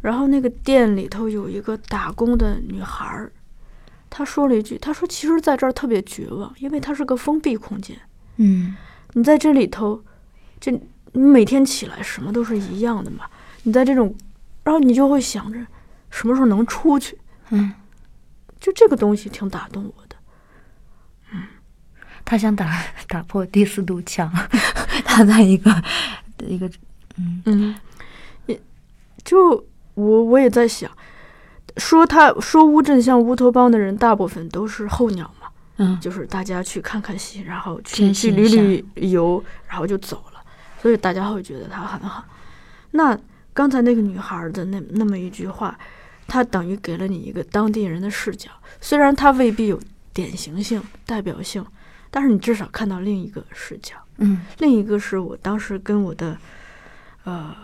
[0.00, 3.30] 然后那个店里头有一个打工的女孩儿，
[4.08, 7.96] 她说了一句：“她说其实在这儿特别绝望，因为它是个封闭空间，
[8.36, 8.74] 嗯。
[9.12, 10.02] 你在这里头，
[10.58, 10.72] 就
[11.12, 13.26] 你每天起来什么都是一样的嘛，
[13.64, 14.14] 你在这种，
[14.70, 15.58] 然后你就会想着
[16.10, 17.72] 什么时候能出去，嗯，
[18.60, 20.14] 就这个东西挺打动我的。
[21.32, 21.42] 嗯。
[22.24, 24.32] 他想打 打破第四堵墙，
[25.04, 25.74] 他在一个
[26.46, 26.70] 一个
[27.46, 27.74] 嗯，
[28.46, 28.62] 也
[29.24, 30.88] 就我我也在想，
[31.76, 40.40] 说他说乌镇像乌托邦的人，大部分都是候鸟嘛，嗯就是大家去看看戏，然后去去旅旅游，然后就走了，
[40.80, 42.24] 所以大家会觉得他很好。
[42.92, 43.18] 那
[43.52, 45.78] 刚才那个女孩的那那么一句话，
[46.26, 49.80] 她等于给了你一个当地人的视角，虽然她未必有
[50.12, 51.64] 典型性、代表性，
[52.10, 53.96] 但是你至少看到另一个视角。
[54.22, 56.36] 嗯另一个是我当时跟我的
[57.24, 57.56] 呃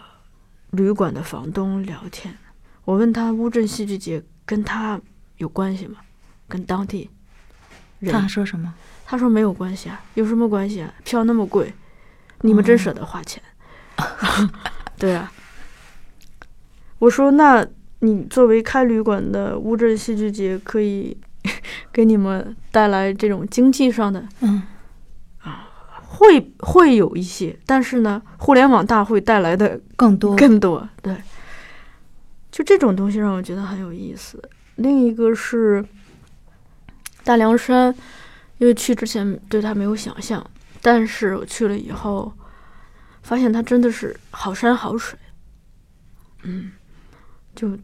[0.71, 2.37] 旅馆的房东聊天，
[2.85, 5.01] 我问他乌镇戏剧节跟他
[5.37, 5.99] 有关系吗？
[6.49, 7.11] 跟当地
[7.99, 8.13] 人？
[8.13, 8.73] 他说什么？
[9.05, 10.93] 他说没有关系啊，有什么关系啊？
[11.05, 11.73] 票那么贵，
[12.41, 13.43] 你们真舍得花钱？
[14.99, 15.31] 对啊，
[16.99, 17.67] 我说那
[18.01, 21.17] 你作为开旅馆的乌镇戏剧节，可以
[21.93, 24.63] 给你们带来这种经济上的嗯
[26.09, 30.89] 会会有一些，但是呢，互联网大会带来的更多更多。
[31.03, 31.15] 对，
[32.51, 34.43] 就这种东西让我觉得很有意思。
[34.77, 35.85] 另一个是
[37.23, 37.95] 大凉山，
[38.57, 40.45] 因为去之前对它没有想象，
[40.81, 42.33] 但是我去了以后，
[43.23, 45.19] 发现它真的是好山好水。
[46.45, 46.73] 嗯，
[47.57, 47.77] 就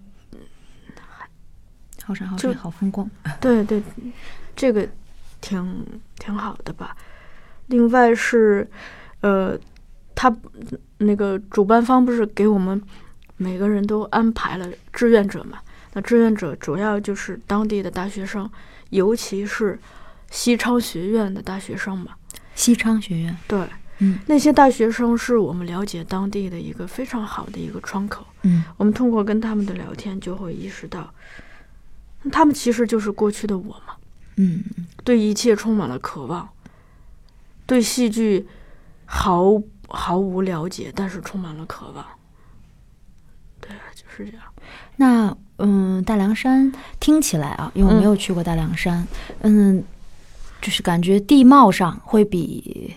[2.05, 3.11] 好山好就水好风光。
[3.41, 3.83] 对对，
[4.55, 4.89] 这个
[5.41, 5.85] 挺
[6.19, 6.97] 挺好的吧。
[7.67, 8.69] 另外是，
[9.23, 9.59] 呃，
[10.15, 10.33] 他
[10.99, 12.81] 那个主办方不是给我们
[13.37, 15.59] 每个人都安排了志愿者嘛？
[15.95, 18.49] 那志愿者主要就是当地的大学生，
[18.91, 19.79] 尤其是
[20.31, 22.13] 西昌学院的大学生嘛。
[22.55, 23.67] 西昌学院，对，
[24.03, 28.27] 嗯那些大学生是我们了解当地的一个非常好的一个窗口。
[28.43, 31.12] 嗯我们通过跟他们的聊天，就会意识到，
[32.31, 33.95] 他们其实就是过去的我嘛。
[34.37, 34.62] 嗯
[35.05, 36.49] 对一切充满了渴望，
[37.67, 38.47] 对戏剧
[39.05, 42.05] 毫毫无了解，但是充满了渴望。
[43.61, 44.45] 对啊，就是这样。
[44.97, 49.07] 那嗯，大凉山听起来啊，因为我没有去过大凉山，
[49.43, 49.85] 嗯，
[50.61, 52.95] 就是感觉地貌上会比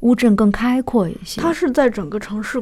[0.00, 1.40] 乌镇更开阔一些。
[1.40, 2.60] 它是在整个城市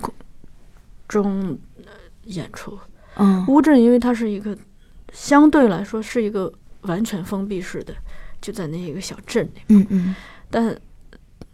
[1.08, 1.92] 中呃
[2.24, 2.78] 演出。
[3.16, 4.56] 嗯乌镇因为它是一个
[5.12, 7.94] 相对来说是一个完全封闭式的，
[8.40, 10.14] 就在那一个小镇里，嗯嗯
[10.50, 10.76] 但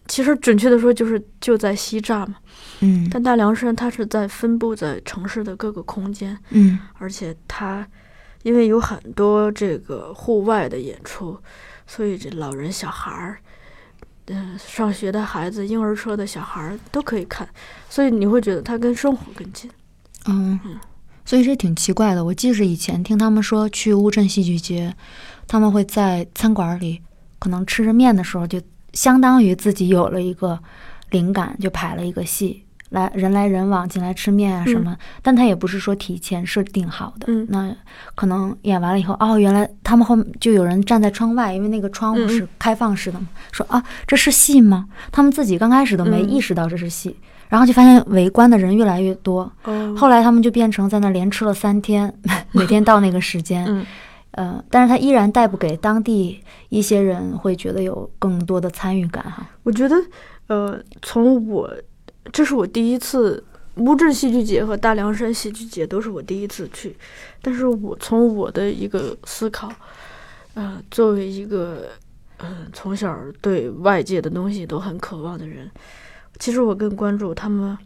[0.08, 2.36] 其实准确的说就是就在西栅嘛。
[2.80, 7.86] 嗯但大凉山它是在分布在城市的各个空间，嗯而且它
[8.42, 11.38] 因为有很多这个户外的演出，
[11.86, 13.38] 所以这老人、小孩儿，
[14.26, 17.48] 嗯、上学的孩子、婴儿车的小孩儿都可以看，
[17.88, 19.70] 所以你会觉得它跟生活更近。
[20.26, 20.61] 嗯，
[21.24, 22.24] 所以这挺奇怪的。
[22.24, 24.94] 我记着以前听他们说去乌镇戏剧节，
[25.48, 27.00] 他们会在餐馆里
[27.38, 28.61] 可能吃着面的时候，就
[28.92, 30.59] 相当于自己有了一个
[31.11, 32.64] 灵感，就排了一个戏。
[32.90, 37.46] 来人来人往进来吃面啊什么，但他也不是说提前设定好的，嗯。
[37.48, 37.74] 那
[38.14, 44.87] 可能演完了以后，哦，原来他们后面就有人站在窗外，因为那个窗户是开放式的嘛，说啊这是戏吗？
[45.11, 46.31] 他们自己刚开始都没嗯。
[46.31, 47.16] 意识到这是戏，
[47.48, 49.95] 然后就发现围观的人越来越多，哦。
[49.97, 52.12] 后来他们就变成在那连吃了三天，
[52.53, 53.86] 每天到那个时间，嗯。
[54.32, 59.45] 呃，但是他依然带不给当地一些人会觉得有更多的参与感哈。
[59.64, 59.97] 我觉得，
[60.47, 61.68] 呃，从我
[62.32, 63.42] 这是我第一次
[63.76, 66.96] 乌镇戏剧节和大凉山戏剧节都是我第一次去，
[67.40, 69.72] 但是我从我的一个思考，
[70.54, 71.88] 呃，作为一个
[72.38, 75.70] 嗯、呃从小对外界的东西都很渴望的人，
[76.38, 77.76] 其实我更关注他们，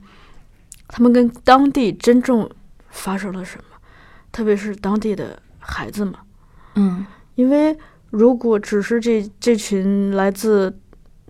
[0.89, 2.49] 他们跟当地真正
[2.91, 3.64] 发生了什么，
[4.32, 6.14] 特别是当地的孩子们。
[6.76, 7.07] 嗯
[7.37, 7.76] 因为
[8.11, 10.76] 如果只是这这群来自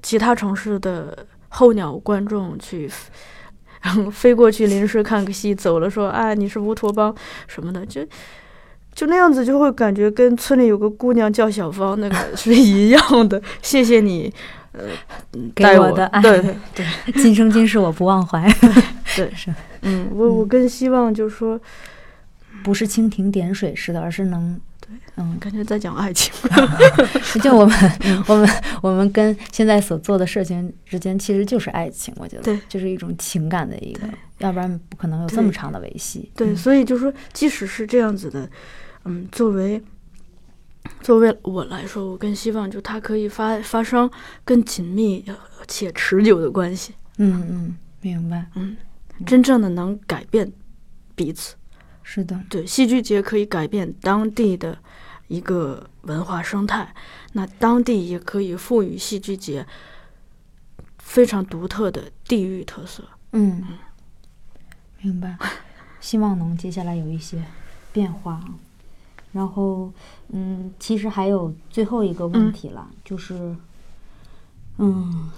[0.02, 2.90] 其他城市的候鸟观众去
[3.82, 7.14] 然 后飞过去临时看个戏，走了说啊你是乌托邦
[7.46, 8.04] 什么的，就
[8.94, 13.40] 就那样子就会感觉跟村里有个姑娘叫小芳那个是 一样的。
[13.60, 14.32] 谢谢你，
[14.72, 14.84] 呃，
[15.54, 16.40] 给带我我的爱对
[16.74, 18.48] 对对今生今世我不忘怀，
[19.16, 19.52] 对，是
[19.82, 21.60] 嗯，我我更希望就是说，
[22.62, 24.58] 不是蜻蜓点水似的，而是能
[25.16, 26.32] 嗯，感觉在讲爱情。
[27.42, 27.92] 就我们
[28.26, 28.48] 我们
[28.82, 32.58] 我们跟现在所做的事情之间，其实就是爱情，我觉得对。
[32.68, 36.30] 就是一种情感的一个，要不然不可能有这么长的维系。
[36.36, 36.56] 对，嗯。
[36.56, 38.48] 所以就说，即使是这样子的，
[39.04, 39.82] 嗯，作为
[41.00, 44.10] 作为我来说，我更希望就它可以发发生
[44.44, 45.36] 更紧密呃
[45.66, 48.76] 且持久的关系，嗯嗯，明白，嗯，
[49.24, 50.52] 真正的能改变
[51.14, 51.54] 彼此。
[52.06, 54.76] 是的，对，戏剧节可以改变当地的
[55.34, 56.94] 一个文化生态，
[57.32, 59.66] 那当地也可以赋予戏剧节
[60.98, 63.02] 非常独特的地域特色。
[63.32, 63.62] 嗯，
[65.00, 65.36] 明白。
[66.00, 67.42] 希望能接下来有一些
[67.92, 68.44] 变化啊。
[69.32, 69.92] 然后，
[70.28, 73.56] 嗯，其实还有最后一个问嗯题了，就是，
[74.78, 75.30] 嗯，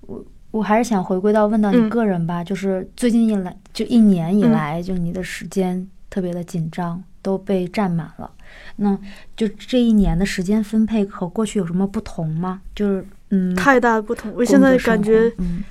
[0.00, 8.30] 我我还是想回归到问到你嗯个人吧，就是最近一来就一年以嗯来，就你的时间特别的紧张，都被占满了。
[8.76, 8.98] 那
[9.36, 12.60] 就这一年的时间分配和过去有什么不同吗？
[12.74, 15.62] 就是嗯，太大的不同，我现在感觉嗯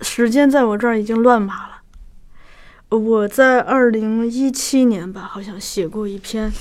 [0.00, 1.74] 时间在我这儿已经乱码了。
[2.90, 6.52] 我在二零一七年吧，好像写过一篇，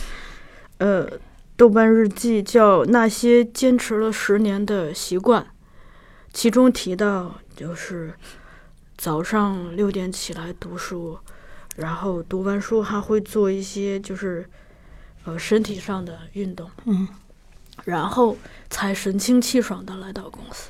[0.78, 1.08] 呃，
[1.56, 5.44] 豆瓣日记，叫《那些坚持了十年的习惯》，
[6.32, 8.14] 其中提到就是
[8.98, 11.20] 早上六点起来读书，
[11.76, 14.48] 然后读完书还会做一些就是
[15.26, 17.08] 呃身体上的运动，嗯。
[17.86, 18.38] 然后
[18.70, 20.70] 才神清气爽的来到公司。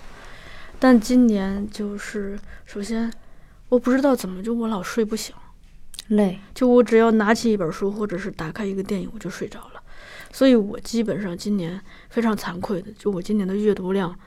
[0.80, 3.12] 但今年就是，首先
[3.68, 5.36] 我不知道怎么就我老睡不醒，
[6.08, 9.84] 累，就我只要拿起一本书或者是打开一个电影我就睡着了，
[10.32, 11.80] 所以我基本上今年
[12.10, 14.18] 非常惭愧的，就我今年的阅读量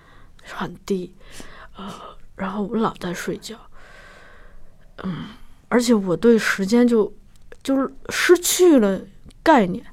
[0.45, 1.15] 很低，
[1.77, 1.91] 呃，
[2.37, 3.57] 然后我老在睡觉，
[5.03, 5.29] 嗯，
[5.69, 7.13] 而且我对时间就
[7.63, 9.01] 就是失去了
[9.43, 9.85] 概念，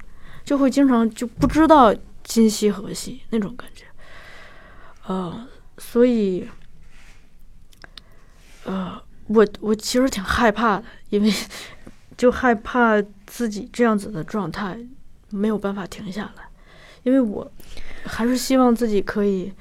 [0.43, 1.93] 就会经常就不知道
[2.23, 3.85] 今夕何夕那种感觉，
[5.07, 5.47] 呃，
[5.77, 6.47] 所以，
[8.63, 11.33] 呃，我我其实挺害怕的，因为
[12.15, 14.77] 就害怕自己这样子的状态
[15.29, 16.43] 没有办法停下来，
[17.03, 17.51] 因为我
[18.05, 19.51] 还是希望自己可以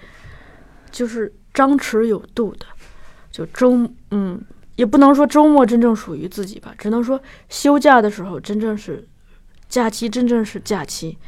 [0.91, 2.67] 就是张弛有度的，
[3.31, 4.41] 就周嗯，
[4.77, 9.07] 也不能说周末真正属于自己吧，只能说休假的时候真正是
[9.69, 11.19] 假期，真正是假期，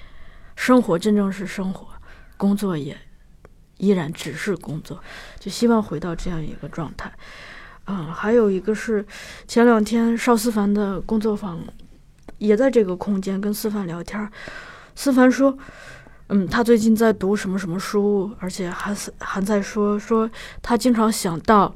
[0.56, 1.88] 生活真正是生活，
[2.36, 2.96] 工作也
[3.78, 4.98] 依然只是工作，
[5.38, 7.12] 就希望回到这样一个状态。
[7.86, 9.04] 嗯，还有一个是
[9.46, 11.60] 前两天邵思凡的工作坊
[12.38, 14.30] 也在这个空间跟思凡聊天儿，
[14.94, 15.56] 思凡说，
[16.28, 20.30] 嗯，他最近在读什么什么书，而且还是还在说说
[20.62, 21.74] 他经常想到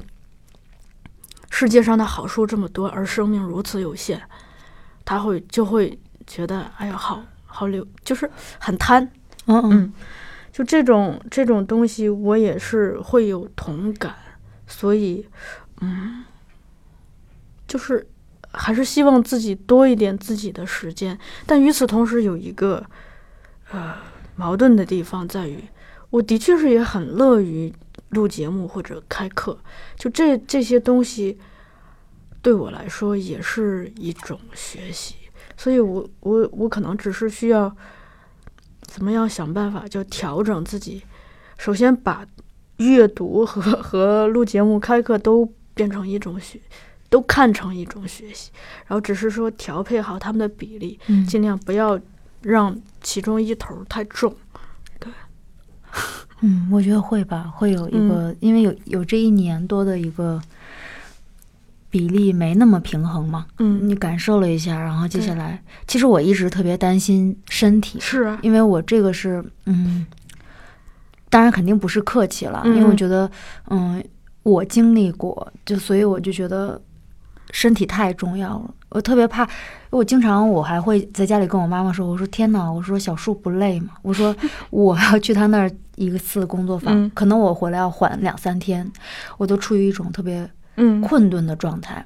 [1.49, 4.21] 世界上的好书这么多，而生命如此有限，
[5.03, 8.29] 他会就会觉得哎呀，好好留，就是
[8.59, 9.09] 很贪，
[9.45, 9.69] 嗯嗯。
[9.71, 9.93] 嗯，
[10.51, 14.15] 就这种这种东西，我也是会有同感，
[14.67, 15.25] 所以，
[15.81, 16.25] 嗯，
[17.67, 18.05] 就是
[18.51, 22.85] 还是希望自己多一点自己的时间，但与此同时有一个
[23.71, 23.95] 呃
[24.35, 25.63] 矛盾的地方在于，
[26.09, 27.73] 我的确是也很乐于
[28.09, 29.57] 录节目或者开课，
[29.95, 31.37] 就这这些东西
[32.41, 35.15] 对我来说也是一种学习，
[35.57, 37.75] 所以我我我可能只是需要。
[38.81, 41.03] 怎么样想办法就调整自己？
[41.59, 42.25] 首先把
[42.77, 45.45] 阅读和和录节目、开课都
[45.75, 46.59] 变成一种学，
[47.07, 48.49] 都看成一种学习，
[48.87, 51.99] 然后只是说调配好他们的比例，嗯，尽量不要
[52.41, 54.35] 让其中一头太重。
[56.41, 60.41] 嗯，我觉得会吧，会有一个，因为有有这一年多的一个
[61.89, 70.05] 比例没那么平衡嘛，嗯，你感受了一下，然后接下来，其实我一直特别担心身体，是啊，因为我这个是，嗯，
[71.29, 73.29] 当然肯定不是客气了，嗯因为我觉得，
[73.69, 74.03] 嗯，
[74.43, 76.79] 我经历过，就所以我就觉得
[77.51, 78.73] 身体太重要了。
[78.89, 79.47] 我特别怕，
[79.91, 83.89] 我经常我还会在家里跟我妈妈说，我说天哪，我说小树不累吗？
[84.01, 84.35] 我说
[84.71, 88.89] 我要去他那儿一次工作坊，嗯可能我回来要缓两三天，
[89.37, 92.03] 我都处于一种特别嗯，困顿的状态。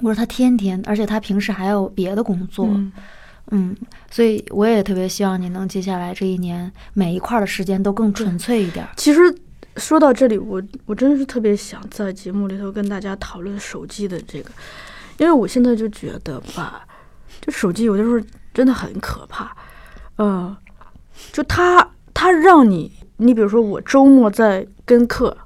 [0.00, 2.92] 我说他天天，而且他平时还有别的工作，嗯
[3.52, 3.76] 嗯，
[4.10, 8.90] 所以我也特别希望你能接下来这一年每一块儿的时间都更纯粹一点儿。
[8.96, 9.20] 其实
[9.76, 14.50] 说到这里，我我真的是特别想在节目里头跟大家讨论手机的这个，
[15.18, 16.86] 因为我现在就觉得吧，
[17.40, 18.18] 这手机有的时候
[18.52, 19.56] 真的很可怕，
[20.16, 20.56] 呃，
[21.32, 25.36] 就它它让你，你比如说我周末在跟课，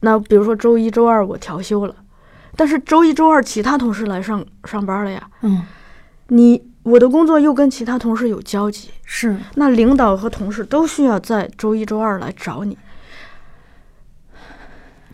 [0.00, 1.96] 那比如说周一周二我调休了，
[2.54, 5.62] 但是周一周二其他同事来上上班了呀，嗯，
[6.28, 12.78] 你我的工作又跟其他同事有交集，是那领导和同事都需要在周一周二来找你，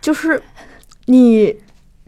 [0.02, 0.42] 就是
[1.06, 1.56] 你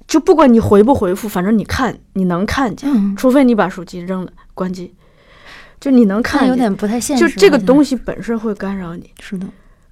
[0.07, 4.95] 就不管你回不回复，反正你看你能看见，嗯，除非你把手机扔了关机，
[5.81, 7.27] 就你能看见，有点不太现实。
[7.27, 9.11] 就这个东西本身会干扰你。
[9.21, 9.47] 是的，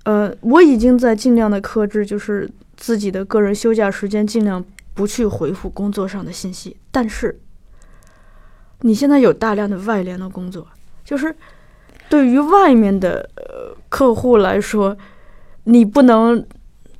[0.04, 6.76] 呃，我已经在尽量的克制，就是自己的个人休假时间，尽量不去回复工作上的信息。
[6.90, 7.40] 但是，
[8.80, 10.66] 你现在有大量的外联的工作，
[11.04, 11.34] 就是
[12.08, 14.96] 对于外面的呃客户来说，
[15.64, 16.44] 你不能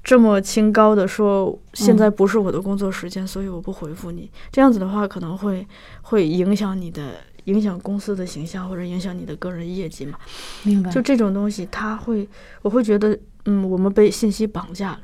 [0.03, 4.31] 这么清高的说，现在不是我的工作时间，所以我不回复你。
[4.51, 5.67] 这样子的话，可能会
[6.03, 7.15] 会影响你的。
[7.47, 10.17] 影响公司的形象，或者影响你的个人业绩嘛？
[10.63, 10.89] 明白。
[10.93, 12.29] 就这种东西，他会，
[12.63, 15.01] 我会觉得，嗯，我们被信息绑架了，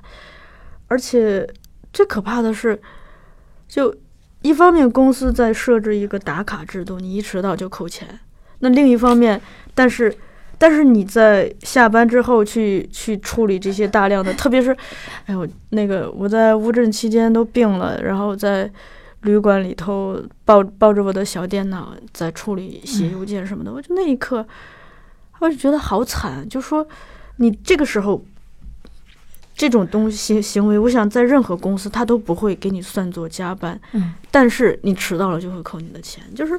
[0.87, 1.45] 而且
[1.93, 2.81] 最可怕的是，
[3.67, 3.93] 就
[4.43, 8.07] 一方面公司在设置一个打卡制度，你一迟到就扣钱；
[8.61, 9.43] 那另一方面，
[9.75, 10.17] 但是
[10.59, 14.77] 但是你在下班之后去去处理这些大量的，特别是，
[15.27, 18.71] 哎呦，那个我在乌镇期间都病了，然后在。
[19.23, 24.47] 旅馆里头抱抱着我的小电脑在处理写邮件什么的，我就那一刻，
[25.41, 26.49] 我就觉得好惨。
[26.49, 26.87] 就说
[27.39, 28.25] 你这个时候
[29.57, 36.59] 这种东西行行为，我想在任何公司他都不会给你算作加班，嗯，但是你迟到了就会扣你的钱，就是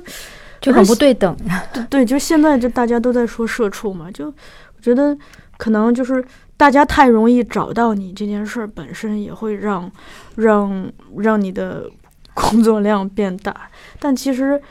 [0.60, 1.36] 就很不对等。
[1.74, 5.18] 对对，就现在就大家都在说社畜嘛，就我觉得
[5.58, 6.24] 可能就是
[6.58, 9.92] 大家太容易找到你这件事儿本身也会让
[10.36, 11.90] 让让你的。
[12.36, 13.54] 工作量变大，
[14.00, 14.62] 但其实，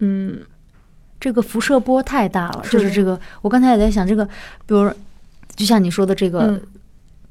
[0.00, 0.38] 嗯，
[1.18, 2.60] 这个辐射波太大了。
[2.62, 4.22] 是就是这个，我刚才也在想，这个，
[4.66, 4.90] 比如，
[5.54, 6.60] 就像你说的这个，嗯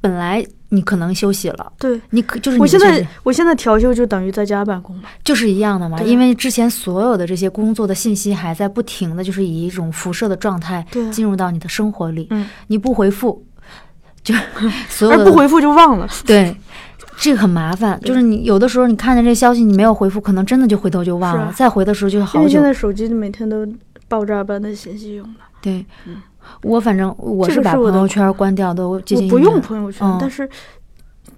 [0.01, 0.43] 本来
[0.76, 2.00] 你可能休息了，对。
[2.10, 4.96] 你可就是我现在我现在调休就等于在家办公。
[4.98, 5.04] 嘛。
[5.24, 13.46] 就是一样的嘛，因为之前所有的这些工作的信息还在不停的就是以一种辐射的状态进入到你的生活里，嗯，你不回复，
[14.24, 14.36] 就
[14.90, 16.08] 所有不回复就忘了。
[16.28, 16.56] 对。
[17.18, 21.54] 这个很麻烦，就是你有的时候你看见这消息，你没有回复，可能真的就回头就忘了，啊。
[21.56, 22.44] 再回的时候就因好久。
[22.44, 22.62] 为现。
[22.62, 23.66] 在手机每天都
[24.10, 25.86] 爆炸般的信息用了，对。
[26.06, 26.22] 嗯，
[26.64, 30.50] 我反正我这是把朋友圈关掉都接近我不用朋友圈，嗯但是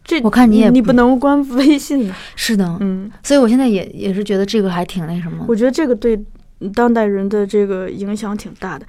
[0.03, 2.15] 这我看你也你不能关 微信呐。
[2.35, 5.45] 是的，嗯，所以我现在也也是觉得这个还挺那什么。
[5.47, 6.17] 我觉得这个对
[6.73, 8.85] 当代人的这个影响挺大的。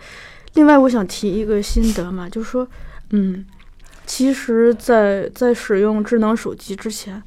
[0.55, 2.67] 另外，我想提一个心得嘛，就是说，
[3.11, 3.45] 嗯，
[4.07, 7.23] 其实在，在使用智能手机之前，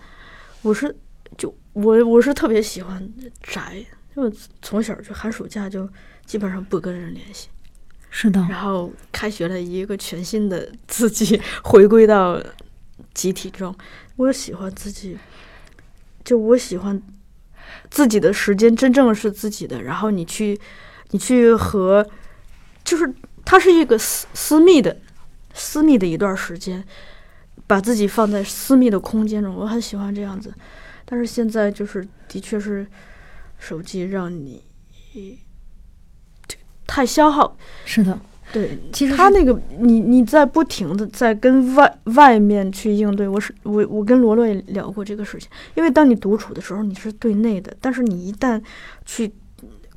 [0.63, 0.93] 我是
[1.37, 3.07] 就我我是特别喜欢
[3.43, 3.85] 宅，
[4.15, 4.31] 就
[4.61, 5.87] 从小就寒暑假就
[6.25, 7.49] 基本上不跟人联系，
[8.13, 12.39] 是的，然后开学了一个全新的自己 回归到
[13.13, 13.73] 集体中。
[14.17, 15.17] 我喜欢自己，
[16.23, 17.01] 就我喜欢
[17.89, 20.59] 自己的时间真正是自己的，然后你去
[21.11, 22.05] 你去和
[22.83, 23.11] 就是
[23.45, 24.97] 它是一个私私密的
[25.53, 26.83] 私密的一段时间，
[27.65, 30.53] 把自己放在私密的空间中，我很喜欢这样子。
[31.05, 32.85] 但是现在就是的确是
[33.57, 34.61] 手机让你
[36.93, 38.19] 太消耗，是的，
[38.51, 48.61] 对，其实他那个你你在不停的在跟外外面去应对，我是我我跟罗罗也聊过这个事情，因为当你独处的时候你是对内的，但是你一旦
[49.05, 49.31] 去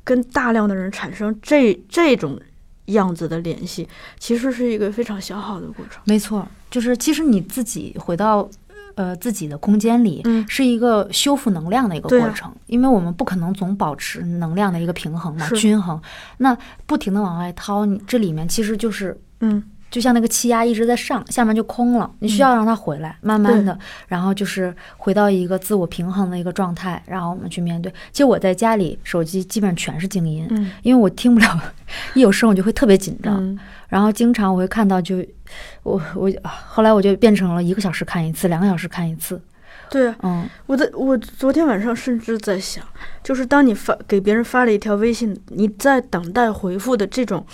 [0.05, 2.39] 跟大量的人产生这这种
[2.85, 3.85] 样子的联系，
[4.17, 6.01] 其实是一个非常消耗的过程。
[6.05, 8.49] 没错，就是其实你自己回到
[8.95, 10.45] 呃自己的空间里，嗯。
[10.47, 16.01] 是一个修复能量的一个过程，因为我们不可能总保持能量的一个平衡嘛，均衡。
[16.37, 23.77] 那不停的往外掏，你这里面其实就是嗯，就像那个气压一直在上，下面就空了，你需要让它回来，慢慢的，
[24.07, 27.91] 然后就是回到一个自我平衡的一个状态，然后我们去面对。
[28.11, 30.71] 其实我在家里手机基本上全是静音，嗯。
[30.83, 31.73] 因为我听不了，
[32.13, 33.57] 一有声我就会特别紧张，嗯。
[33.89, 35.23] 然后经常我会看到就
[35.83, 39.41] 我我后来我就变成了一个小时看一次，两个小时看一次，
[39.89, 42.83] 对啊，嗯，我在我昨天晚上甚至在想，
[43.23, 47.45] 就是当你发给别人发了一条微信，你在等待回复的这种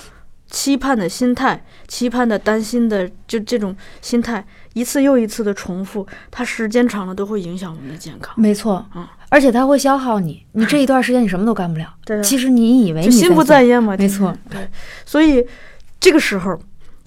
[0.50, 8.34] 期盼的心态、期盼的担心的就这种心态，一次又一次的重复，它时间长了都会影响我们的健康。
[8.38, 13.96] 没错，嗯而且它会消耗你，你这一段时间你什么都干不了，对啊，其实你以为你心不在焉嘛。
[13.98, 14.68] 没错对，
[15.06, 15.42] 所以
[16.02, 16.60] 这个时候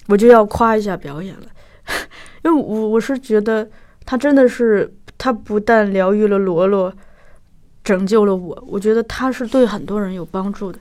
[0.07, 1.47] 我就要夸一下表演了，
[2.43, 3.69] 因为我我是觉得
[4.05, 6.93] 他真的是，他不但疗愈了罗罗，
[7.83, 10.79] 拯救了我，我觉得他是对很多人有帮助的。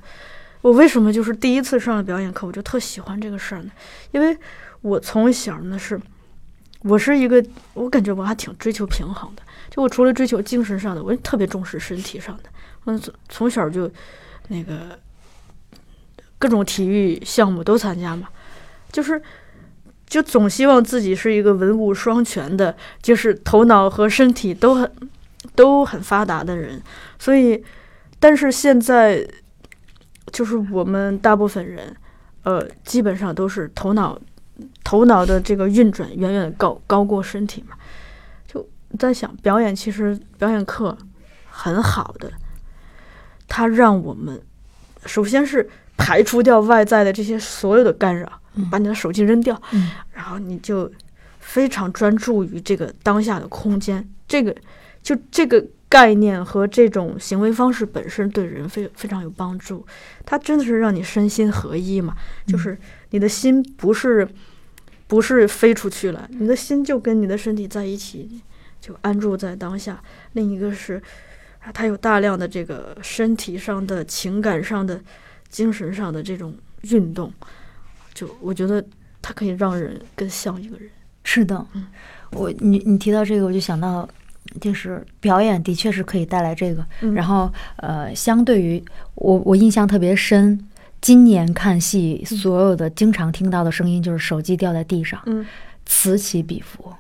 [0.61, 3.71] 我为什么就是第一次上了表演课，我就特喜欢这个事儿呢？
[4.13, 4.37] 因为
[4.81, 6.01] 我从小呢是，
[6.83, 7.45] 我是一个，
[7.75, 9.43] 我感觉我还挺追求平衡的。
[9.71, 12.45] 就我除了追求精神上的，我也特别重视身体上的。
[12.87, 13.91] 嗯，从从小就
[14.49, 14.99] 那个
[16.39, 18.29] 各种体育项目都参加嘛，
[18.95, 19.21] 就是
[20.07, 24.89] 就总希望自己是一个文武双全的，就是头脑和身体都很
[25.57, 26.81] 都很发达的人。
[27.19, 27.61] 所以，
[28.21, 29.27] 但是现在
[30.31, 31.97] 就是我们大部分人，
[32.45, 34.17] 呃，基本上都是头脑
[34.85, 37.77] 头脑的这个运转远远高高过身体嘛。
[38.47, 38.65] 就
[38.97, 40.97] 在想，表演其实表演课
[41.51, 42.31] 很好的，
[43.49, 44.41] 它让我们
[45.05, 48.41] 首先是排除掉外在的这些所有的干扰，
[48.71, 50.91] 把你的手机扔掉，嗯然后你就
[51.41, 54.55] 非常专注于这个当下的空间，这个
[55.03, 59.87] 就这个概念和这种行为方式本身对人非非常有帮助。
[60.25, 62.77] 它真的是让你身心合一嘛，就是
[63.11, 64.27] 你的心不是
[65.07, 68.41] 不是飞出去了，你的心就跟你的身体在一起，
[68.81, 70.03] 就安住在当下。
[70.33, 71.01] 另一个是
[71.61, 75.01] 啊，它有大量的这个身体上的、情感上的、
[75.49, 77.33] 精神上的这种运动，
[78.15, 78.85] 就我觉得
[79.21, 80.89] 它可以让人更像一个人。
[81.25, 81.67] 是的，
[82.33, 84.09] 我你你提到这个，我就想到，
[84.61, 86.85] 就是表演的确是可以带来这个。
[87.01, 88.83] 嗯然后呃，相对于
[89.15, 90.59] 我我印象特别深，
[91.01, 95.45] 今年看戏所有的经常听到的声音就是手机掉在地上，嗯
[95.87, 96.93] 此起彼伏。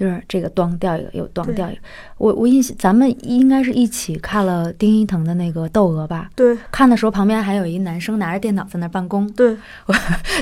[0.00, 1.80] 就是这个咣掉一个，又咣对掉一个。
[2.16, 6.30] 我我印象，咱们应该是一起看了丁一腾的那个《窦娥》吧？
[6.34, 9.30] 对看的时候旁边还有一男生拿着电脑在那儿办公。
[9.32, 9.54] 对，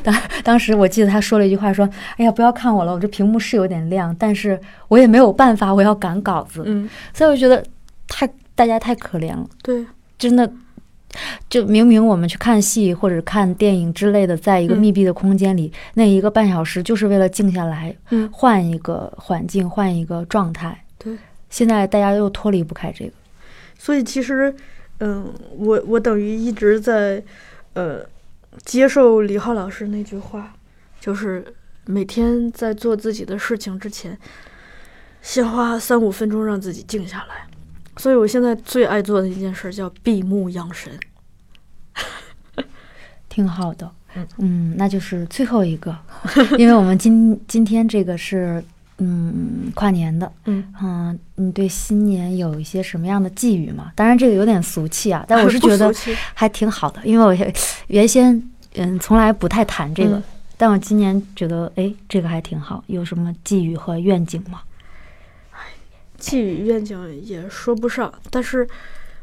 [0.04, 1.88] 当 当时我记得他说了一句话，说
[2.18, 6.62] ：“哎呀，不要看我了，我这屏幕是有点亮，但是我也没有办法，我要赶稿子。
[6.64, 7.61] 嗯所以我觉得
[8.06, 9.84] 太大家太可怜了，对
[10.16, 10.48] 真的。
[11.48, 20.84] 就明明我们去看戏或者看电影之类的，在一个嗯密闭的空间里，那一个半小时就是为了静下来，嗯换一个环境，换一个状态。
[20.98, 21.16] 对。
[21.50, 23.12] 现在大家又脱离不开这个。
[23.78, 24.54] 所以其实，
[25.00, 27.22] 嗯，我我等于一直在，
[27.72, 28.04] 呃，
[28.64, 30.52] 接受李浩老师那句话，
[31.00, 31.42] 就是
[31.86, 34.18] 每天在做自己的事情之前，
[35.22, 37.47] 先花三五分钟让自己静下来。
[37.99, 40.90] 所以我现在最爱做的一件事叫闭目养神。
[43.28, 43.90] 挺好的。
[44.14, 45.94] 嗯，嗯，那就是最后一个，
[46.59, 48.64] 因为我们今今天这个是
[48.96, 53.92] 嗯跨年的，嗯，嗯，你对新年有一些什么样的寄语吗？
[53.94, 55.92] 当然这个有点俗气啊，但我是觉得
[56.32, 57.53] 还挺好的，因为我也
[57.88, 58.42] 原先
[58.76, 60.22] 嗯从来不太谈这个，嗯。
[60.57, 64.61] 但我今年觉得哎这个还挺好，有什么寄语和愿景吗？
[66.18, 68.68] 寄予愿景也说不上，但是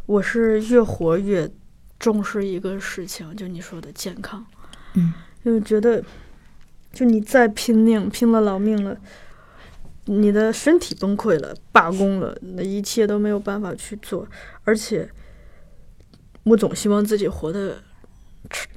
[0.07, 1.47] 我是越活越
[1.99, 4.43] 重视一个事情，就你说的健康。
[4.95, 6.03] 嗯因为觉得，
[6.91, 8.97] 就你再拼命，拼了老命了，
[10.05, 14.27] 你的身体崩溃了，罢工了，那一切都没有办法去做。
[14.63, 15.07] 而且，
[16.43, 17.77] 我总希望自己活得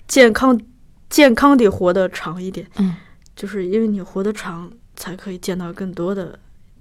[0.06, 0.60] 健康，
[1.08, 2.66] 健康地活得长一点。
[2.76, 2.96] 嗯
[3.34, 6.38] 就是因为你活得长，才可以见到更多的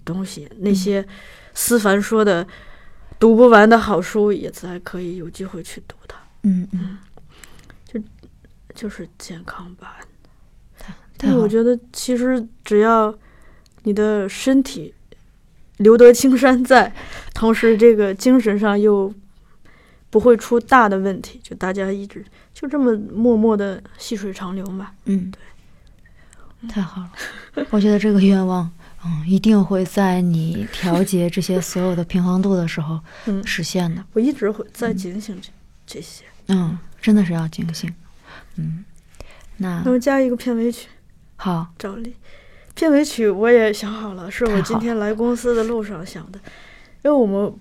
[0.08, 0.50] 东西。
[0.60, 1.06] 那些
[1.54, 2.48] 思凡说的
[3.20, 6.18] 读不完的好书，也才可以有机会去读它。
[6.44, 6.98] 嗯嗯，
[7.86, 8.02] 就
[8.74, 9.98] 就是健康吧。
[11.18, 13.14] 但我觉得，其实只要
[13.84, 14.94] 你的身体
[15.78, 16.94] 留得青山在，
[17.34, 19.12] 同时这个精神上又
[20.12, 24.92] 不会出大的问题，就大家一直就这么默默的细水长流嘛。
[25.06, 27.12] 嗯，对太好了，
[27.72, 28.72] 我觉得这个愿望，
[29.08, 34.04] 嗯，一定会在你调节这些所有的平衡度的时候嗯，实现的。
[34.12, 35.50] 我一直会在警醒这
[35.86, 36.26] 这些。
[36.48, 37.94] 嗯，真的是要警醒。
[38.56, 38.84] 嗯，
[39.58, 40.90] 那那我加一个片尾曲，
[41.38, 42.16] 好，照例。
[42.76, 46.40] 片尾曲我也想好了，是我今天来公司的路上想的，
[47.04, 47.54] 因为我们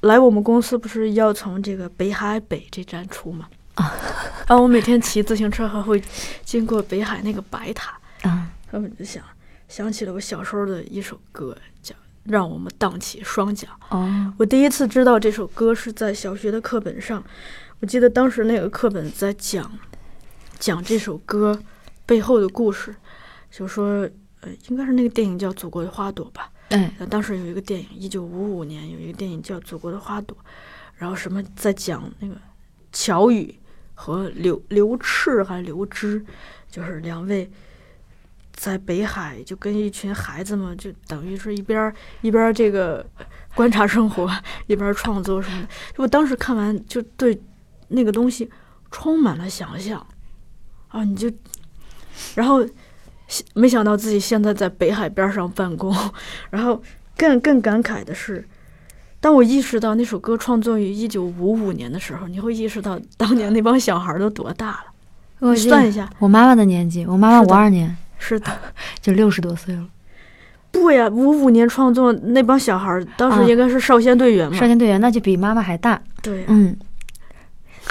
[0.00, 3.92] 来我们公司不是要从这个北海北这站出嘛，啊，
[4.48, 6.02] 然后我每天骑自行车还会
[6.44, 7.92] 经过北海那个白塔，
[8.22, 9.22] 啊然后我就想
[9.74, 13.68] 想起了我小时候的一首歌，叫《让我们荡起双桨》。
[13.96, 17.20] 哦，我第一次知道这首歌是在小学的课本上，
[17.80, 19.68] 我记得当时那个课本在讲
[20.60, 21.60] 讲这首歌
[22.06, 22.94] 背后的故事，
[23.50, 24.08] 就说
[24.42, 26.52] 呃，应该是那个电影叫《祖国的花朵》吧。
[26.68, 30.38] 哎，呃当时有一个电影，一九五五年有一个电影叫《祖国的花朵》，
[30.94, 32.36] 然后什么在讲那个
[32.92, 33.52] 乔羽
[33.92, 36.24] 和刘刘炽还是刘芝，
[36.70, 37.50] 就是两位
[38.54, 43.04] 在北海就跟一群孩子们，就等于是一边儿一边儿这个
[43.54, 44.30] 观察生活，
[44.66, 45.68] 一边儿创作什么的。
[45.96, 47.38] 我当时看完就对
[47.88, 48.50] 那个东西
[48.90, 50.04] 充满了想象
[50.88, 51.30] 啊，你就
[52.34, 52.64] 然后
[53.54, 55.94] 没想到自己现在在北海边儿上办公，
[56.50, 56.80] 然后
[57.16, 58.46] 更更感慨的是。
[59.20, 64.84] 当我意识到那首歌创作于一九五五年的时候，你会意识到当年那帮小孩儿都多大了。
[65.38, 67.96] 我你算一下，我妈妈的年纪，我妈妈五二年，
[68.26, 68.50] 是的，
[69.02, 69.86] 就六十多岁了。
[70.70, 74.56] 不呀，五五年创作那帮小孩儿，当啊时应该是少先队员嘛。
[74.56, 76.76] 少先队员那就比妈妈还大，对，嗯，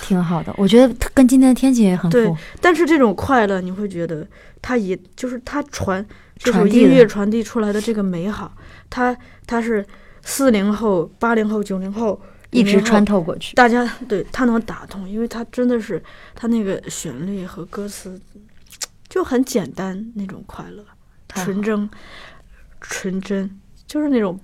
[0.02, 0.54] 挺好的。
[0.58, 2.36] 我觉得跟今天的天气也很对符。
[2.60, 4.28] 但是这种快乐，你会觉得
[4.62, 6.06] 它也就是它传
[6.38, 8.52] 这首传递的音乐传递出来的这个美好，
[8.90, 9.16] 它
[9.48, 9.86] 它是
[10.22, 12.22] 四零后、八零后、九零后00后
[12.52, 13.56] 一直穿透过去。
[13.56, 16.04] 大家对它能打通，因为它真的是
[16.36, 18.20] 它那个旋律和歌词
[19.14, 20.84] 就很简单那种快乐，
[21.28, 21.88] 纯真，
[22.82, 24.40] 纯真，就是那种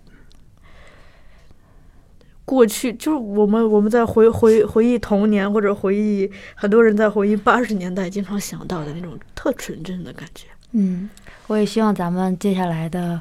[2.45, 10.45] 过去，就是我们我们在回回回忆童年或者回忆很多人在回忆八十年代经常想到的那种特纯真的感觉。
[10.73, 11.09] 嗯，
[11.47, 13.19] 我也希望咱们接下来的，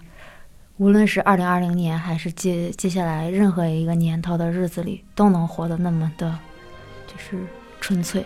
[0.76, 6.38] 无论是二零二零年，还是接接下来任何一个年头的日子里，都能活得那么的，
[7.06, 7.42] 就是
[7.80, 8.22] 纯粹。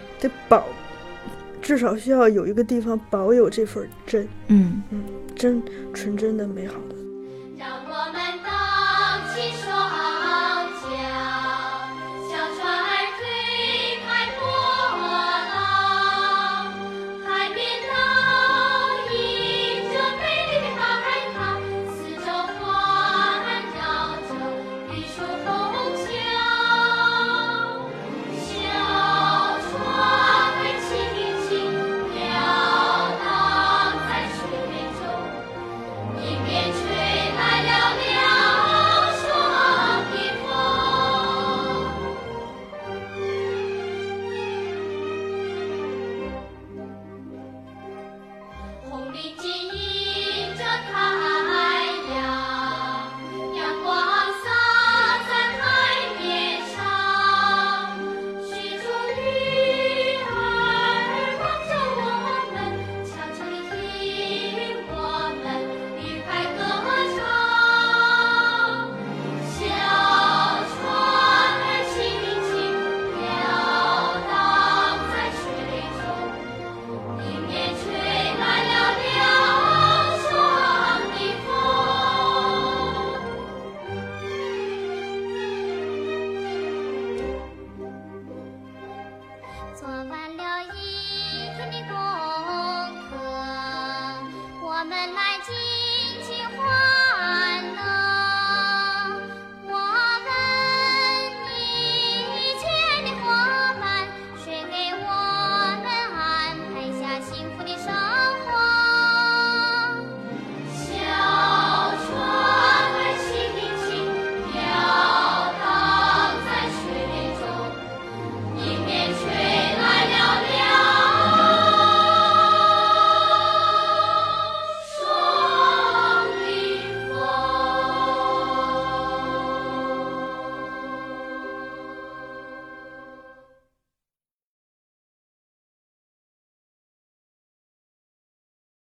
[1.63, 5.03] 至少需要有一个地方保有这份真，嗯嗯，
[5.37, 5.63] 真
[5.95, 6.97] 纯真的美好的。
[7.57, 8.53] 让我们荡